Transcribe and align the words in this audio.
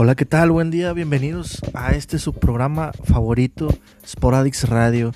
Hola, 0.00 0.14
¿qué 0.14 0.24
tal? 0.24 0.52
Buen 0.52 0.70
día, 0.70 0.92
bienvenidos 0.92 1.60
a 1.74 1.90
este 1.90 2.20
su 2.20 2.32
programa 2.32 2.92
favorito, 3.02 3.66
Sporadix 4.06 4.68
Radio. 4.68 5.10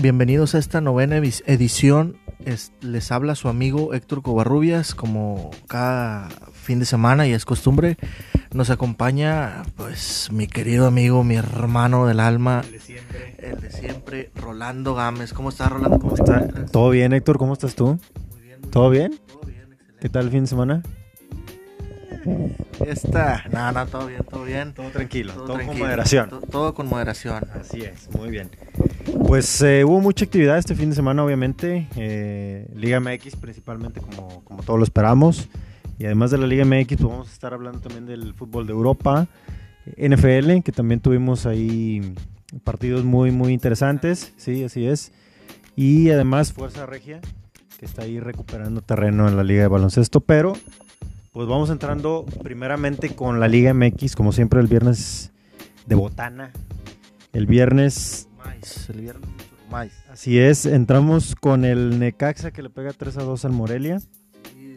Bienvenidos 0.00 0.54
a 0.54 0.58
esta 0.58 0.80
novena 0.80 1.16
edición. 1.16 2.16
Es- 2.44 2.72
les 2.82 3.10
habla 3.10 3.34
su 3.34 3.48
amigo 3.48 3.92
Héctor 3.92 4.22
Covarrubias, 4.22 4.94
como 4.94 5.50
cada 5.66 6.28
fin 6.52 6.78
de 6.78 6.84
semana 6.86 7.26
y 7.26 7.32
es 7.32 7.44
costumbre. 7.44 7.96
Nos 8.52 8.70
acompaña, 8.70 9.64
pues, 9.74 10.28
mi 10.30 10.46
querido 10.46 10.86
amigo, 10.86 11.24
mi 11.24 11.34
hermano 11.34 12.06
del 12.06 12.20
alma, 12.20 12.60
El 12.64 12.70
de 12.74 12.78
siempre. 12.78 13.34
el 13.40 13.60
de 13.60 13.70
siempre, 13.72 14.30
Rolando 14.36 14.94
Gámez. 14.94 15.32
¿Cómo 15.32 15.48
estás, 15.48 15.70
Rolando? 15.72 15.98
¿Cómo 15.98 16.14
está? 16.14 16.46
¿Todo 16.70 16.90
bien, 16.90 17.12
Héctor? 17.12 17.38
¿Cómo 17.38 17.52
estás 17.54 17.74
tú? 17.74 17.98
Muy 18.30 18.40
bien, 18.40 18.60
muy 18.60 18.70
¿Todo 18.70 18.88
bien? 18.90 19.18
Todo 19.26 19.40
bien, 19.44 19.62
excelente. 19.72 19.94
¿Qué 20.00 20.08
tal 20.10 20.26
el 20.26 20.30
fin 20.30 20.42
de 20.42 20.46
semana? 20.46 20.82
Está, 22.86 23.44
no, 23.52 23.72
no, 23.72 23.86
todo 23.86 24.06
bien, 24.06 24.22
todo 24.28 24.44
bien. 24.44 24.72
Todo 24.74 24.90
tranquilo, 24.90 25.32
todo, 25.34 25.46
con 25.46 25.56
tranquilo, 25.58 25.84
moderación. 25.84 26.30
to- 26.30 26.40
todo 26.40 26.74
con 26.74 26.88
moderación. 26.88 27.44
Así 27.54 27.82
es, 27.82 28.08
muy 28.16 28.30
bien. 28.30 28.50
Pues 29.26 29.60
eh, 29.62 29.84
hubo 29.84 30.00
mucha 30.00 30.24
actividad 30.24 30.58
este 30.58 30.74
fin 30.74 30.90
de 30.90 30.96
semana, 30.96 31.24
obviamente. 31.24 31.88
eh, 31.96 32.66
Liga 32.74 33.00
MX 33.00 33.36
principalmente, 33.36 34.00
como, 34.00 34.42
como 34.44 34.62
todos 34.62 34.78
lo 34.78 34.84
esperamos. 34.84 35.48
Y 35.98 36.06
además 36.06 36.30
de 36.30 36.38
la 36.38 36.46
Liga 36.46 36.64
MX, 36.64 36.86
pues 36.96 37.02
vamos 37.02 37.28
a 37.28 37.32
estar 37.32 37.54
hablando 37.54 37.78
también 37.80 38.06
del 38.06 38.34
fútbol 38.34 38.66
de 38.66 38.72
Europa, 38.72 39.28
NFL, 39.96 40.60
que 40.62 40.72
también 40.72 41.00
tuvimos 41.00 41.46
ahí 41.46 42.14
partidos 42.64 43.04
muy, 43.04 43.30
muy 43.30 43.52
interesantes. 43.52 44.32
Sí, 44.36 44.64
así 44.64 44.86
es. 44.86 45.12
Y 45.76 46.10
además 46.10 46.52
Fuerza 46.52 46.86
Regia, 46.86 47.20
que 47.78 47.86
está 47.86 48.02
ahí 48.02 48.18
recuperando 48.20 48.80
terreno 48.80 49.28
en 49.28 49.36
la 49.36 49.44
Liga 49.44 49.62
de 49.62 49.68
Baloncesto. 49.68 50.20
Pero, 50.20 50.54
pues 51.34 51.46
vamos 51.48 51.68
entrando 51.68 52.24
primeramente 52.42 53.14
con 53.14 53.40
la 53.40 53.48
Liga 53.48 53.74
MX, 53.74 54.14
como 54.16 54.32
siempre 54.32 54.60
el 54.60 54.66
viernes 54.68 55.32
de 55.86 55.94
botana. 55.96 56.52
El 57.32 57.46
viernes 57.46 58.28
Maíz, 58.38 58.88
el 58.88 59.00
viernes 59.00 59.28
maíz. 59.70 59.92
Así 60.10 60.38
es, 60.38 60.64
entramos 60.66 61.34
con 61.34 61.64
el 61.64 61.98
Necaxa 61.98 62.52
que 62.52 62.62
le 62.62 62.70
pega 62.70 62.92
3 62.92 63.16
a 63.18 63.22
2 63.24 63.44
al 63.44 63.52
Morelia. 63.52 63.98
Y 64.56 64.76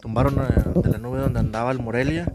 tumbaron 0.00 0.36
de 0.36 0.88
la 0.88 0.98
nube 0.98 1.18
donde 1.18 1.40
andaba 1.40 1.72
el 1.72 1.80
Morelia. 1.80 2.30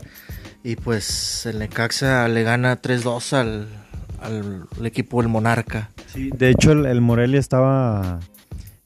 Y 0.63 0.75
pues 0.75 1.45
el 1.45 1.59
Necaxa 1.59 2.27
le 2.27 2.43
gana 2.43 2.81
3-2 2.81 3.33
al, 3.33 3.67
al, 4.19 4.67
al 4.77 4.85
equipo 4.85 5.21
del 5.21 5.29
Monarca. 5.29 5.91
Sí, 6.07 6.29
de 6.35 6.49
hecho 6.49 6.73
el, 6.73 6.85
el 6.87 6.99
Morelia 6.99 7.39
estaba 7.39 8.19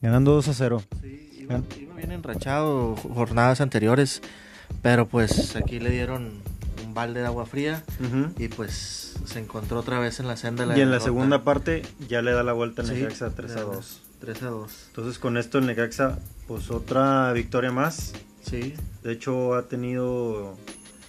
ganando 0.02 0.34
2 0.34 0.50
a 0.50 0.54
0. 0.54 0.84
Sí, 1.02 1.38
iba, 1.40 1.62
iba 1.80 1.96
bien 1.96 2.12
enrachado 2.12 2.96
jo- 2.98 3.10
jornadas 3.16 3.62
anteriores. 3.62 4.22
Pero 4.82 5.08
pues 5.08 5.56
aquí 5.56 5.80
le 5.80 5.90
dieron 5.92 6.32
un 6.86 6.94
balde 6.94 7.20
de 7.22 7.26
agua 7.28 7.46
fría. 7.46 7.84
Y 8.38 8.48
pues 8.48 9.16
se 9.26 9.40
encontró 9.40 9.80
otra 9.80 10.00
vez 10.00 10.20
en 10.20 10.28
la 10.28 10.38
senda 10.38 10.64
de 10.64 10.70
la 10.70 10.78
Y 10.78 10.82
en 10.82 10.92
la 10.92 11.00
segunda 11.00 11.44
parte 11.44 11.84
ya 12.08 12.22
le 12.22 12.32
da 12.32 12.44
la 12.44 12.54
vuelta 12.54 12.82
al 12.82 12.88
Sí, 12.88 12.94
Necaxa 12.96 13.30
3 13.32 13.52
a 13.52 13.56
le- 13.56 13.62
2. 13.62 14.02
3 14.22 14.44
a 14.44 14.46
2. 14.50 14.72
Entonces 14.88 15.20
con 15.20 15.38
esto 15.38 15.58
el 15.60 15.66
Necaxa 15.66 16.18
pues 16.48 16.72
otra 16.72 17.32
victoria 17.34 17.72
más. 17.72 18.14
Sí, 18.42 18.74
De 19.04 19.12
hecho 19.12 19.54
ha 19.56 19.68
tenido 19.68 20.58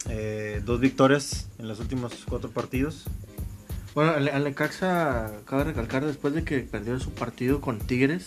eh, 0.08 0.60
dos 0.64 0.80
victorias 0.80 1.46
en 1.58 1.68
los 1.68 1.80
últimos 1.80 2.12
cuatro 2.28 2.50
partidos. 2.50 3.04
Bueno, 3.94 4.12
al, 4.12 4.44
Necaxa, 4.44 5.32
cabe 5.46 5.64
recalcar, 5.64 6.04
después 6.04 6.32
de 6.32 6.44
que 6.44 6.60
perdió 6.60 6.98
su 7.00 7.10
partido 7.10 7.60
con 7.60 7.78
Tigres, 7.80 8.26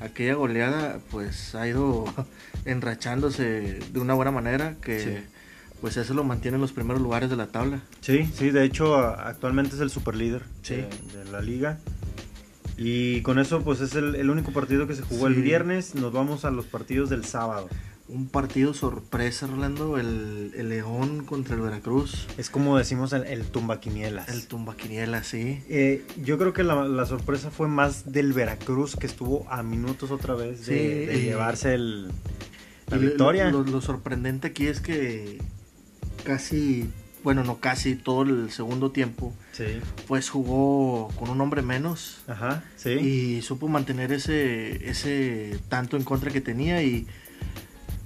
aquella 0.00 0.34
goleada, 0.34 0.98
pues 1.10 1.54
ha 1.54 1.66
ido 1.66 2.04
enrachándose 2.66 3.78
de 3.92 3.98
una 4.00 4.14
buena 4.14 4.30
manera, 4.30 4.76
que 4.82 5.00
Sí. 5.00 5.16
pues 5.80 5.96
eso 5.96 6.12
lo 6.14 6.22
mantiene 6.24 6.56
en 6.56 6.60
los 6.60 6.72
primeros 6.72 7.00
lugares 7.00 7.30
de 7.30 7.36
la 7.36 7.46
tabla. 7.46 7.80
Sí, 8.02 8.28
sí, 8.34 8.50
de 8.50 8.64
hecho 8.64 8.96
actualmente 8.98 9.74
es 9.76 9.80
el 9.80 9.90
superlíder 9.90 10.42
Sí. 10.62 10.74
de, 10.76 11.24
de 11.24 11.30
la 11.32 11.40
liga. 11.40 11.78
Y 12.76 13.20
con 13.22 13.38
eso 13.38 13.62
pues 13.62 13.80
es 13.82 13.94
el, 13.94 14.14
el 14.16 14.30
único 14.30 14.52
partido 14.52 14.86
que 14.86 14.94
se 14.94 15.02
jugó 15.02 15.26
el 15.26 15.34
viernes. 15.42 15.94
Nos 15.94 16.12
vamos 16.12 16.44
a 16.46 16.50
los 16.50 16.64
partidos 16.66 17.10
del 17.10 17.24
sábado. 17.26 17.68
Un 18.12 18.28
partido 18.28 18.74
sorpresa, 18.74 19.46
Rolando, 19.46 19.96
el, 19.96 20.52
el 20.56 20.68
León 20.68 21.24
contra 21.24 21.54
el 21.54 21.60
Veracruz, 21.60 22.26
Es 22.38 22.50
como 22.50 22.76
decimos 22.76 23.12
el, 23.12 23.24
el 23.24 23.44
tumbaquinielas. 23.44 24.28
el 24.28 24.46
tumbaquiniela, 24.48 25.22
sí. 25.22 25.62
Eh, 25.68 26.04
yo 26.22 26.36
creo 26.36 26.52
que 26.52 26.64
la, 26.64 26.84
la 26.86 27.06
sorpresa 27.06 27.50
fue 27.52 27.68
más 27.68 28.10
del 28.12 28.32
Veracruz 28.32 28.96
que 28.96 29.06
estuvo 29.06 29.46
a 29.48 29.62
minutos 29.62 30.10
otra 30.10 30.34
vez 30.34 30.66
de, 30.66 30.74
Sí, 30.76 31.06
de 31.06 31.18
y- 31.18 31.22
llevarse 31.22 31.74
el, 31.74 32.08
la 32.88 32.96
lo- 32.96 33.00
victoria. 33.00 33.50
Lo, 33.50 33.62
lo 33.62 33.80
sorprendente 33.80 34.48
aquí 34.48 34.66
es 34.66 34.80
que 34.80 35.38
casi, 36.24 36.90
bueno, 37.22 37.44
no 37.44 37.58
casi, 37.60 37.94
todo 37.94 38.22
el 38.22 38.50
segundo 38.50 38.90
tiempo, 38.90 39.32
Sí. 39.52 39.64
pues 40.08 40.30
jugó 40.30 41.08
con 41.18 41.30
un 41.30 41.40
hombre 41.40 41.62
menos. 41.62 42.22
Ajá, 42.26 42.64
sí. 42.76 42.90
y 42.90 43.42
supo 43.42 43.68
mantener 43.68 44.10
ese 44.12 44.88
ese 44.90 45.58
tanto 45.68 45.96
en 45.96 46.02
contra 46.04 46.30
que 46.32 46.40
tenía 46.40 46.82
y 46.82 47.06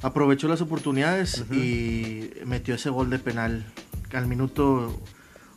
aprovechó 0.05 0.49
las 0.49 0.61
oportunidades 0.61 1.45
y 1.51 2.31
metió 2.45 2.75
ese 2.75 2.91
gol 2.91 3.09
de 3.11 3.19
penal 3.19 3.65
al 4.13 4.27
minuto 4.27 5.01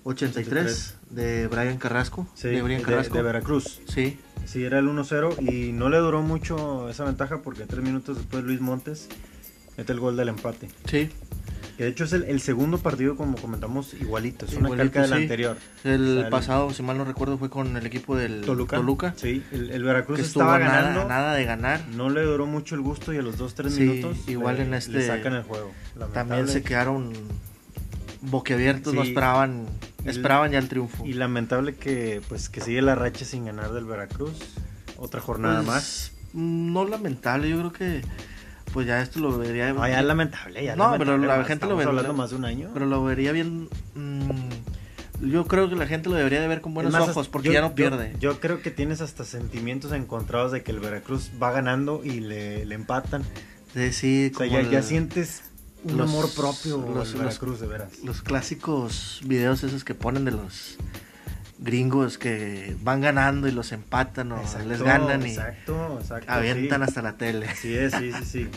83 0.03 0.95
de 1.11 1.47
Brian 1.47 1.77
Carrasco 1.77 2.27
Sí, 2.33 2.47
de 2.47 2.61
Brian 2.61 2.79
de- 2.79 2.85
Carrasco. 2.85 3.17
de 3.17 3.23
Veracruz. 3.23 3.81
sí. 3.87 4.17
Sí, 4.45 4.63
era 4.63 4.79
el 4.79 4.87
1-0 4.87 5.35
y 5.51 5.73
no 5.73 5.89
le 5.89 5.97
duró 5.97 6.21
mucho 6.21 6.87
esa 6.89 7.03
ventaja 7.03 7.41
porque 7.41 7.65
tres 7.65 7.83
minutos 7.83 8.15
después 8.17 8.45
Luis 8.45 8.61
Montes 8.61 9.09
mete 9.75 9.91
el 9.91 9.99
gol 9.99 10.15
del 10.15 10.29
empate. 10.29 10.69
sí 10.85 11.09
Que 11.77 11.83
de 11.83 11.89
hecho 11.91 12.05
es 12.05 12.13
el, 12.13 12.23
el 12.23 12.41
segundo 12.41 12.79
partido, 12.79 13.15
como 13.15 13.37
comentamos, 13.37 13.93
igualito. 13.93 14.45
Es 14.47 14.53
una 14.55 14.69
Igualito, 14.69 14.93
calca 14.93 15.01
del 15.01 15.09
sí. 15.17 15.23
anterior. 15.23 15.57
el 15.83 16.01
O 16.01 16.13
sea, 16.15 16.23
el- 16.25 16.29
pasado 16.31 16.73
si 16.73 16.81
mal 16.81 16.97
no 16.97 17.05
recuerdo 17.05 17.37
fue 17.37 17.51
con 17.51 17.77
el 17.77 17.85
equipo 17.85 18.15
del 18.15 18.41
Toluca. 18.41 19.13
Sí, 19.15 19.43
el, 19.51 19.69
el 19.69 19.83
Veracruz 19.83 20.19
estaba 20.19 20.57
nada, 20.57 20.81
ganando. 20.81 21.07
nada 21.07 21.33
de 21.35 21.45
ganar 21.45 21.81
No 21.95 22.09
le 22.09 22.23
duró 22.23 22.47
mucho 22.47 22.73
el 22.73 22.81
gusto 22.81 23.13
y 23.13 23.17
a 23.17 23.21
los 23.21 23.37
2-3 23.39 23.69
Sí, 23.69 23.79
minutos 23.81 24.17
igual 24.27 24.55
le, 24.57 24.63
en 24.63 24.71
le 24.71 24.77
este- 24.77 25.05
sacan 25.05 25.33
el 25.35 25.43
juego. 25.43 25.71
también 26.13 26.47
se 26.47 26.63
quedaron 26.63 27.13
boquiabiertos 28.21 28.93
no 28.93 29.03
esperaban 29.03 29.65
esperaban 30.05 30.51
ya 30.51 30.57
el 30.57 30.67
triunfo 30.69 31.05
Y 31.05 31.13
lamentable 31.13 31.75
que 31.75 32.21
pues 32.27 32.49
que 32.49 32.61
sigue 32.61 32.81
la 32.81 32.95
racha 32.95 33.25
sin 33.25 33.45
ganar 33.45 33.71
del 33.71 33.85
Veracruz. 33.85 34.33
Otra 34.97 35.21
jornada 35.21 35.57
Pues, 35.57 35.67
más. 35.67 36.11
No 36.33 36.85
lamentable, 36.85 37.49
yo 37.49 37.57
creo 37.59 37.71
que 37.73 38.01
pues 38.73 38.87
ya 38.87 39.01
esto 39.01 39.19
lo 39.19 39.37
vería. 39.37 39.73
No, 39.73 39.87
ya 39.87 39.99
es 39.99 40.05
lamentable. 40.05 40.63
Ya 40.63 40.75
No, 40.75 40.95
pero 40.97 41.17
la 41.17 41.43
gente 41.43 41.65
lo 41.65 41.71
Estamos 41.73 41.77
ve- 41.77 41.83
hablando 41.89 42.11
la- 42.13 42.17
más 42.17 42.29
de 42.31 42.35
un 42.35 42.45
año. 42.45 42.69
Pero 42.73 42.85
lo 42.85 43.03
vería 43.03 43.31
bien. 43.31 43.69
mm, 43.95 44.29
yo 45.31 45.45
creo 45.47 45.67
que 45.69 45.75
la 45.75 45.87
gente 45.87 46.09
lo 46.09 46.15
debería 46.15 46.39
de 46.41 46.47
ver 46.47 46.61
con 46.61 46.73
buenos 46.73 46.93
más, 46.93 47.09
ojos 47.09 47.27
porque 47.27 47.47
yo- 47.47 47.53
ya 47.53 47.61
no 47.61 47.73
pierde. 47.73 48.15
Yo, 48.19 48.39
creo 48.39 48.61
que 48.61 48.69
tienes 48.71 49.01
hasta 49.01 49.23
sentimientos 49.23 49.91
encontrados 49.91 50.51
de 50.51 50.61
que 50.63 50.71
el 50.71 50.79
Veracruz 50.79 51.31
va 51.41 51.51
ganando 51.51 52.01
y 52.03 52.19
le, 52.19 52.65
le 52.65 52.75
empatan. 52.75 53.23
Sí, 53.73 53.91
sí, 53.93 54.31
O 54.33 54.37
sea, 54.37 54.61
ya, 54.61 54.81
sientes 54.83 55.43
un 55.83 55.97
los- 55.97 56.09
amor 56.09 56.29
propio 56.35 56.77
los- 56.77 57.13
de 57.13 57.67
veras. 57.67 57.99
los 58.03 58.21
clásicos 58.21 59.21
videos 59.25 59.63
esos 59.63 59.83
que 59.83 59.93
ponen 59.95 60.25
de 60.25 60.31
los 60.31 60.77
gringos 61.59 62.17
que 62.17 62.75
van 62.83 63.01
ganando 63.01 63.47
y 63.47 63.51
los 63.51 63.71
empatan 63.71 64.31
o 64.31 64.41
Exacto, 64.41 64.69
les 64.69 64.81
ganan 64.81 65.25
y 65.25 65.31
Exacto, 65.31 65.97
exacto. 65.99 66.31
avientan 66.31 66.81
sí. 66.81 66.85
hasta 66.87 67.01
la 67.01 67.13
tele. 67.17 67.47
Así 67.47 67.73
es, 67.75 67.93
sí, 67.93 68.11
sí, 68.13 68.25
sí. 68.25 68.47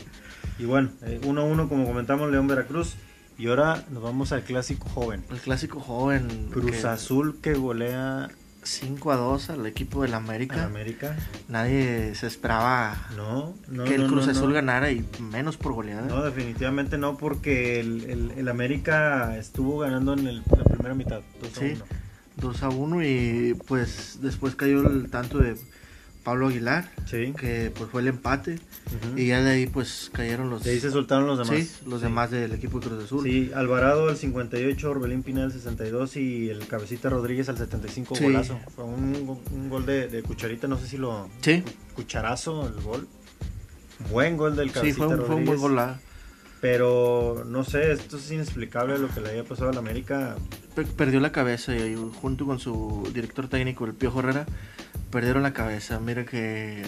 Y 0.58 0.64
bueno, 0.66 0.90
1-1 1.22 1.68
como 1.68 1.86
comentamos, 1.86 2.30
León 2.30 2.46
Veracruz. 2.46 2.96
Y 3.38 3.48
ahora 3.48 3.82
nos 3.90 4.02
vamos 4.02 4.32
al 4.32 4.42
clásico 4.42 4.86
joven. 4.90 5.24
El 5.30 5.38
clásico 5.38 5.80
joven. 5.80 6.48
Cruz 6.52 6.72
que 6.82 6.86
Azul 6.86 7.38
que 7.40 7.54
golea 7.54 8.28
5 8.62 9.12
a 9.12 9.16
2 9.16 9.48
al 9.48 9.64
equipo 9.64 10.02
del 10.02 10.12
América. 10.12 10.66
América. 10.66 11.16
Nadie 11.48 12.14
se 12.14 12.26
esperaba 12.26 12.94
No, 13.16 13.54
no, 13.68 13.84
que 13.84 13.94
el 13.94 14.02
no, 14.02 14.08
Cruz 14.08 14.28
Azul 14.28 14.52
ganara 14.52 14.90
y 14.90 15.06
menos 15.32 15.56
por 15.56 15.72
goleada. 15.72 16.02
No, 16.06 16.22
definitivamente 16.22 16.98
no, 16.98 17.16
porque 17.16 17.80
el, 17.80 18.04
el- 18.10 18.32
el 18.36 18.48
América 18.50 19.38
estuvo 19.38 19.78
ganando 19.78 20.12
en 20.12 20.26
el- 20.26 20.42
la 20.54 20.64
primera 20.64 20.94
mitad. 20.94 21.22
2 21.40 21.56
a 21.56 21.60
Sí. 21.60 21.78
1. 22.40 22.52
2 22.52 22.62
a 22.62 22.68
1 22.68 23.04
y 23.04 23.54
pues 23.66 24.18
después 24.22 24.54
cayó 24.54 24.86
el 24.88 25.10
tanto 25.10 25.38
de 25.38 25.56
Pablo 26.24 26.48
Aguilar, 26.48 26.90
Sí. 27.06 27.32
que 27.38 27.72
pues 27.74 27.90
fue 27.90 28.02
el 28.02 28.08
empate 28.08 28.58
y 29.16 29.28
ya 29.28 29.42
de 29.42 29.50
ahí 29.52 29.66
pues 29.66 30.10
cayeron 30.12 30.50
los 30.50 30.62
De 30.64 30.72
ahí 30.72 30.80
se 30.80 30.90
soltaron 30.90 31.26
los 31.26 31.38
demás. 31.38 31.66
Sí, 31.66 31.70
los 31.86 32.02
demás 32.02 32.30
del 32.30 32.52
equipo 32.52 32.78
de 32.78 32.88
Cruz 32.88 33.04
Azul. 33.04 33.24
Sí, 33.24 33.50
Alvarado 33.54 34.08
al 34.10 34.16
58, 34.18 34.90
Orbelín 34.90 35.22
Pinal 35.22 35.44
al 35.44 35.52
62 35.52 36.16
y 36.16 36.50
el 36.50 36.66
Cabecita 36.66 37.08
Rodríguez 37.08 37.48
al 37.48 37.56
75 37.56 38.14
Sí. 38.16 38.24
golazo. 38.24 38.58
Fue 38.76 38.84
un, 38.84 39.38
un 39.52 39.68
gol 39.70 39.86
de, 39.86 40.08
de 40.08 40.22
cucharita, 40.22 40.68
no 40.68 40.78
sé 40.78 40.86
si 40.88 40.98
lo... 40.98 41.28
Sí, 41.40 41.62
Cucharazo 41.94 42.66
el 42.68 42.82
gol. 42.82 43.08
Buen 44.10 44.36
gol 44.36 44.56
del 44.56 44.68
sí, 44.68 44.74
Cabecita 44.74 45.06
fue, 45.06 45.16
un- 45.16 45.24
fue 45.26 45.34
un 45.36 45.44
buen 45.46 45.58
Rodríguez. 45.58 45.60
gol. 45.60 46.00
Pero 46.60 47.44
no 47.46 47.64
sé, 47.64 47.92
esto 47.92 48.18
es 48.18 48.30
inexplicable 48.30 48.98
lo 48.98 49.08
que 49.08 49.20
le 49.20 49.30
había 49.30 49.44
pasado 49.44 49.70
al 49.70 49.78
América. 49.78 50.36
Pe- 50.74 50.84
Perdió 50.84 51.18
la 51.20 51.32
cabeza 51.32 51.74
y 51.74 51.96
junto 52.20 52.44
con 52.44 52.58
su 52.58 53.08
director 53.14 53.48
técnico, 53.48 53.86
el 53.86 53.94
Piojo 53.94 54.18
Herrera, 54.20 54.44
perdieron 55.10 55.42
la 55.42 55.52
cabeza. 55.54 55.98
Mira 56.00 56.24
que 56.26 56.82
eh, 56.82 56.84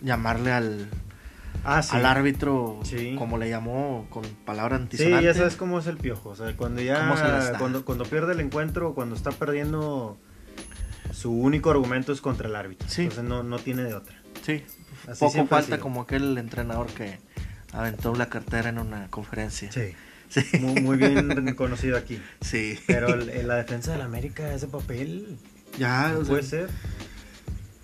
llamarle 0.00 0.52
al, 0.52 0.88
Ah, 1.64 1.82
sí. 1.82 1.96
al 1.96 2.06
árbitro, 2.06 2.78
Sí. 2.84 3.16
como 3.18 3.36
le 3.36 3.48
llamó, 3.50 4.06
con 4.10 4.22
palabra 4.44 4.76
Sí, 4.76 4.82
antisonante. 4.82 5.24
ya 5.24 5.34
sabes 5.34 5.56
cómo 5.56 5.80
es 5.80 5.86
el 5.88 5.96
piojo. 5.96 6.28
O 6.30 6.36
sea, 6.36 6.56
cuando 6.56 6.80
¿Cómo 6.80 7.16
se 7.16 7.24
las 7.24 7.52
ya. 7.52 7.58
Cuando, 7.58 7.84
cuando 7.84 8.04
pierde 8.04 8.32
el 8.32 8.40
encuentro, 8.40 8.94
cuando 8.94 9.16
está 9.16 9.32
perdiendo, 9.32 10.16
su 11.12 11.32
único 11.32 11.70
argumento 11.70 12.12
es 12.12 12.20
contra 12.20 12.48
el 12.48 12.54
árbitro. 12.54 12.88
Sí. 12.88 13.02
Entonces 13.02 13.24
no, 13.24 13.42
no 13.42 13.58
tiene 13.58 13.82
de 13.82 13.94
otra. 13.94 14.14
Sí, 14.42 14.62
Así 15.08 15.24
poco 15.24 15.46
falta 15.46 15.80
como 15.80 16.02
aquel 16.02 16.38
entrenador 16.38 16.86
que 16.88 17.18
aventó 17.74 18.14
la 18.14 18.28
cartera 18.28 18.68
en 18.70 18.78
una 18.78 19.08
conferencia. 19.10 19.70
Sí. 19.72 19.92
Sí. 20.28 20.58
Muy, 20.58 20.80
muy 20.80 20.96
bien 20.96 21.54
conocido 21.56 21.96
aquí. 21.96 22.20
Sí. 22.40 22.78
Pero 22.86 23.20
en 23.20 23.46
la 23.46 23.56
defensa 23.56 23.92
del 23.92 24.00
América, 24.00 24.52
ese 24.54 24.66
papel. 24.66 25.36
ya, 25.78 26.08
no 26.08 26.18
o 26.20 26.24
sea, 26.24 26.28
puede 26.30 26.42
ser. 26.42 26.68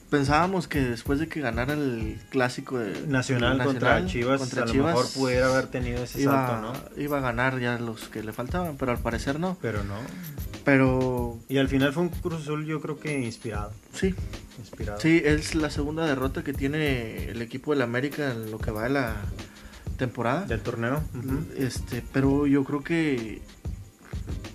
pensábamos 0.09 0.67
que 0.67 0.81
después 0.81 1.21
de 1.21 1.29
que 1.29 1.41
ganara 1.41 1.75
el 1.75 2.19
clásico 2.31 2.79
de 2.79 3.07
Nacional, 3.07 3.63
contra 3.63 4.05
Chivas, 4.07 4.41
contra 4.41 4.65
a 4.65 4.67
lo 4.67 4.75
mejor 4.85 5.07
pudiera 5.15 5.47
haber 5.53 5.67
tenido 5.69 6.03
ese 6.03 6.23
iba, 6.23 6.33
salto, 6.49 6.61
¿no? 6.97 7.01
iba 7.03 7.19
a 7.19 7.21
ganar 7.21 7.61
ya 7.61 7.79
los 7.79 8.09
que 8.09 8.23
le 8.25 8.33
faltaban, 8.33 8.77
pero 8.77 8.91
al 8.91 8.99
parecer 8.99 9.39
no. 9.39 9.57
Pero 9.63 9.85
no. 9.85 9.99
Pero 10.65 11.39
Y 11.49 11.59
al 11.59 11.69
final 11.69 11.93
fue 11.93 12.03
un 12.05 12.09
Cruz 12.09 12.43
Azul, 12.43 12.67
yo 12.67 12.81
creo 12.81 12.99
que 12.99 13.21
inspirado. 13.21 13.73
sí, 13.95 14.15
Inspirado. 14.59 15.01
sí, 15.01 15.23
es 15.25 15.55
la 15.55 15.71
segunda 15.71 16.05
derrota 16.07 16.43
que 16.43 16.53
tiene 16.53 17.31
el 17.31 17.41
equipo 17.43 17.73
del 17.73 17.83
América 17.83 18.33
en 18.33 18.51
lo 18.51 18.59
que 18.59 18.71
va 18.73 18.83
de 18.85 18.91
la 18.91 19.17
temporada. 20.01 20.47
Del 20.47 20.61
torneo. 20.61 21.01
Este, 21.57 22.03
pero 22.13 22.47
yo 22.49 22.65
creo 22.65 22.83
que 22.83 23.41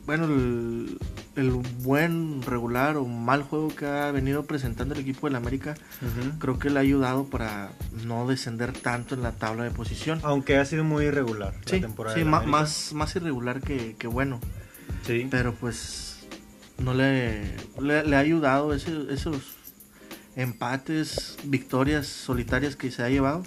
bueno, 0.05 0.25
el, 0.25 0.99
el 1.35 1.49
buen, 1.81 2.41
regular 2.43 2.95
o 2.97 3.05
mal 3.07 3.41
juego 3.41 3.69
que 3.69 3.87
ha 3.87 4.11
venido 4.11 4.43
presentando 4.45 4.93
el 4.93 4.99
equipo 5.01 5.25
del 5.27 5.35
América, 5.35 5.73
creo 6.39 6.59
que 6.59 6.69
le 6.69 6.77
ha 6.77 6.81
ayudado 6.81 7.25
para 7.25 7.71
no 8.05 8.27
descender 8.27 8.71
tanto 8.73 9.15
en 9.15 9.23
la 9.23 9.31
tabla 9.31 9.63
de 9.63 9.71
posición. 9.71 10.19
Aunque 10.23 10.57
ha 10.57 10.65
sido 10.65 10.83
muy 10.83 11.05
irregular 11.05 11.53
sí, 11.65 11.77
la 11.77 11.87
temporada. 11.87 12.15
sí, 12.15 12.21
América. 12.21 12.45
más, 12.47 12.91
más 12.93 13.15
irregular 13.15 13.61
que, 13.61 13.95
que 13.97 14.07
bueno, 14.07 14.39
Sí. 15.07 15.27
pero 15.31 15.53
pues 15.55 16.27
no 16.77 16.93
le, 16.93 17.55
le, 17.81 18.03
le 18.03 18.15
ha 18.15 18.19
ayudado 18.19 18.73
ese- 18.73 19.11
esos 19.11 19.41
empates, 20.35 21.37
victorias 21.45 22.07
solitarias 22.07 22.75
que 22.75 22.91
se 22.91 23.03
ha 23.03 23.09
llevado 23.09 23.43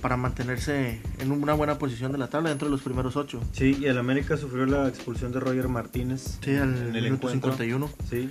para 0.00 0.16
mantenerse 0.16 1.00
en 1.18 1.32
una 1.32 1.54
buena 1.54 1.78
posición 1.78 2.12
de 2.12 2.18
la 2.18 2.28
tabla 2.28 2.50
dentro 2.50 2.68
de 2.68 2.72
los 2.72 2.82
primeros 2.82 3.16
ocho. 3.16 3.40
Sí, 3.52 3.76
y 3.80 3.86
el 3.86 3.98
América 3.98 4.36
sufrió 4.36 4.64
la 4.66 4.88
expulsión 4.88 5.32
de 5.32 5.40
Roger 5.40 5.68
Martínez 5.68 6.38
Sí, 6.42 6.54
al 6.54 6.76
en 6.76 6.94
el 6.96 7.02
minuto 7.02 7.28
encuentro. 7.30 7.52
51. 7.52 7.90
Sí, 8.08 8.30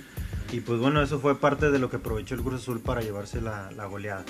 y 0.52 0.60
pues 0.60 0.80
bueno, 0.80 1.02
eso 1.02 1.20
fue 1.20 1.38
parte 1.38 1.70
de 1.70 1.78
lo 1.78 1.90
que 1.90 1.96
aprovechó 1.96 2.34
el 2.34 2.42
Cruz 2.42 2.62
Azul 2.62 2.80
para 2.80 3.02
llevarse 3.02 3.42
la, 3.42 3.70
la 3.72 3.84
goleada 3.86 4.24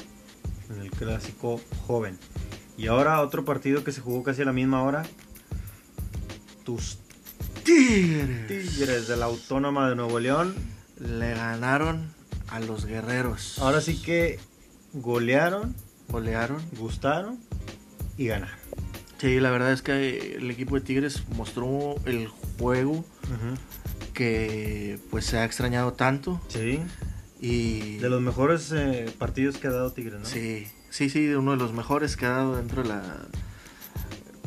en 0.70 0.80
el 0.80 0.90
clásico 0.90 1.60
joven. 1.86 2.18
Y 2.76 2.88
ahora 2.88 3.20
otro 3.22 3.44
partido 3.44 3.84
que 3.84 3.92
se 3.92 4.00
jugó 4.00 4.22
casi 4.22 4.42
a 4.42 4.44
la 4.44 4.52
misma 4.52 4.82
hora. 4.82 5.04
Tus 6.64 6.98
Tigres. 7.64 8.46
Tigres 8.76 9.08
de 9.08 9.16
la 9.16 9.26
Autónoma 9.26 9.88
de 9.88 9.96
Nuevo 9.96 10.18
León. 10.20 10.54
Le 11.00 11.34
ganaron 11.34 12.08
a 12.50 12.60
los 12.60 12.86
guerreros. 12.86 13.58
Ahora 13.58 13.80
sí 13.80 14.00
que 14.00 14.38
golearon, 14.94 15.74
golearon. 16.08 16.62
gustaron 16.78 17.38
y 18.16 18.26
ganaron. 18.26 18.56
Sí, 19.18 19.40
la 19.40 19.50
verdad 19.50 19.72
es 19.72 19.82
que 19.82 20.36
el 20.36 20.50
equipo 20.50 20.76
de 20.76 20.80
Tigres 20.82 21.24
mostró 21.36 21.96
el 22.04 22.28
juego 22.58 23.04
que 24.14 24.98
pues 25.10 25.26
se 25.26 25.38
ha 25.38 25.44
extrañado 25.44 25.92
tanto 25.92 26.40
Sí, 26.48 26.80
y 27.40 27.96
de 27.98 28.08
los 28.08 28.20
mejores 28.22 28.72
eh, 28.72 29.12
partidos 29.18 29.58
que 29.58 29.68
ha 29.68 29.72
dado 29.72 29.92
Tigres, 29.92 30.20
¿no? 30.20 30.24
sí, 30.24 30.66
sí, 30.90 31.10
sí, 31.10 31.28
uno 31.28 31.52
de 31.52 31.56
los 31.56 31.72
mejores 31.72 32.16
que 32.16 32.26
ha 32.26 32.30
dado 32.30 32.56
dentro 32.56 32.82
de 32.82 32.88
la 32.88 33.02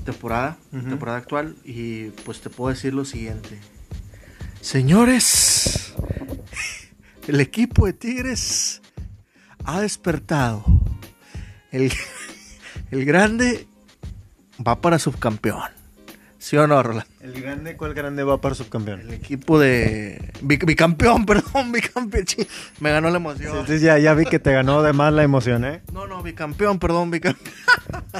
temporada, 0.06 0.58
temporada 0.72 1.18
actual 1.18 1.56
y 1.64 2.06
pues 2.26 2.42
te 2.42 2.50
puedo 2.50 2.74
decir 2.74 2.94
lo 2.94 3.06
siguiente. 3.06 3.60
Señores, 4.62 5.94
el 7.32 7.40
equipo 7.40 7.86
de 7.86 7.94
Tigres 7.94 8.82
ha 9.64 9.80
despertado. 9.80 10.66
El, 11.72 11.94
el 12.92 13.06
grande 13.06 13.70
va 14.68 14.82
para 14.82 15.00
subcampeón. 15.00 15.81
¿Sí 16.42 16.58
o 16.58 16.66
no, 16.66 16.82
Roland? 16.82 17.06
El 17.22 17.40
grande, 17.40 17.78
¿cuál 17.78 17.94
grande 17.94 18.24
va 18.24 18.42
para 18.42 18.56
subcampeón? 18.56 19.02
El 19.02 19.14
equipo 19.14 19.60
de. 19.60 20.32
bic- 20.42 20.66
Bicampeón, 20.66 21.24
perdón, 21.28 21.72
bicampeón. 21.72 22.26
Me 22.80 22.90
ganó 22.90 23.12
la 23.12 23.18
emoción. 23.18 23.52
Entonces 23.52 23.80
ya, 23.82 24.00
ya 24.00 24.16
vi 24.16 24.26
que 24.26 24.40
te 24.40 24.52
ganó 24.52 24.82
de 24.82 24.92
más 24.92 25.14
la 25.14 25.22
emoción, 25.22 25.64
¿eh? 25.66 25.82
No, 25.94 26.08
no, 26.08 26.24
bicampeón, 26.24 26.80
perdón, 26.80 27.12
bicampeón. 27.12 27.54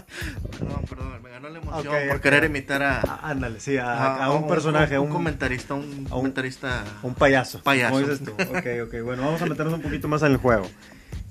perdón, 0.60 0.82
perdón, 0.88 1.24
me 1.24 1.30
ganó 1.32 1.50
la 1.50 1.60
emoción 1.60 1.94
por 2.10 2.22
querer 2.22 2.44
imitar 2.44 2.84
a, 2.84 3.02
Ah, 3.02 3.20
Ándale, 3.32 3.60
sí, 3.60 3.78
a, 3.78 4.24
a 4.24 4.32
un 4.32 4.48
personaje, 4.48 4.94
a 4.94 4.98
a 4.98 5.02
un, 5.02 5.08
un, 5.08 5.14
comentarista, 5.14 5.74
un, 5.74 5.82
a 5.84 5.86
un- 5.86 6.06
comentarista. 6.06 6.84
un 7.02 7.16
payaso. 7.16 7.64
Payaso. 7.64 7.94
Como 7.96 8.08
dices 8.08 8.24
tú. 8.24 8.32
Ok, 8.34 8.88
ok. 8.88 9.02
Bueno, 9.04 9.24
vamos 9.26 9.42
a 9.42 9.48
meternos 9.48 9.74
un 9.74 9.82
poquito 9.82 10.08
más 10.08 10.22
en 10.22 10.34
el 10.34 10.38
juego. 10.38 10.70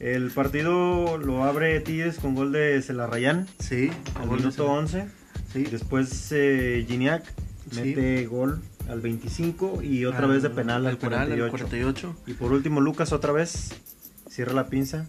El 0.00 0.30
partido 0.32 1.18
lo 1.18 1.44
abre 1.44 1.78
Tigres 1.80 2.18
con 2.18 2.34
gol 2.34 2.50
de 2.52 2.80
Celarrayán 2.82 3.46
Sí, 3.60 3.92
al 4.18 4.26
gol 4.26 4.38
de 4.38 4.44
minuto 4.46 4.64
Cel- 4.66 4.70
11. 4.78 5.06
Sí, 5.52 5.64
Después 5.64 6.28
eh, 6.32 6.84
Gignac 6.88 7.24
Sí. 7.70 7.80
mete 7.80 8.26
gol 8.26 8.60
al 8.88 9.00
25 9.00 9.82
y 9.82 10.04
otra 10.04 10.26
vez 10.26 10.42
de 10.42 10.50
penal 10.50 10.86
al, 10.86 10.96
penal, 10.98 11.28
48. 11.28 11.50
48. 11.50 12.16
Y 12.26 12.32
por 12.34 12.52
último 12.52 12.80
Lucas 12.80 13.12
otra 13.12 13.32
vez 13.32 13.70
cierra 14.28 14.52
la 14.54 14.68
pinza. 14.68 15.06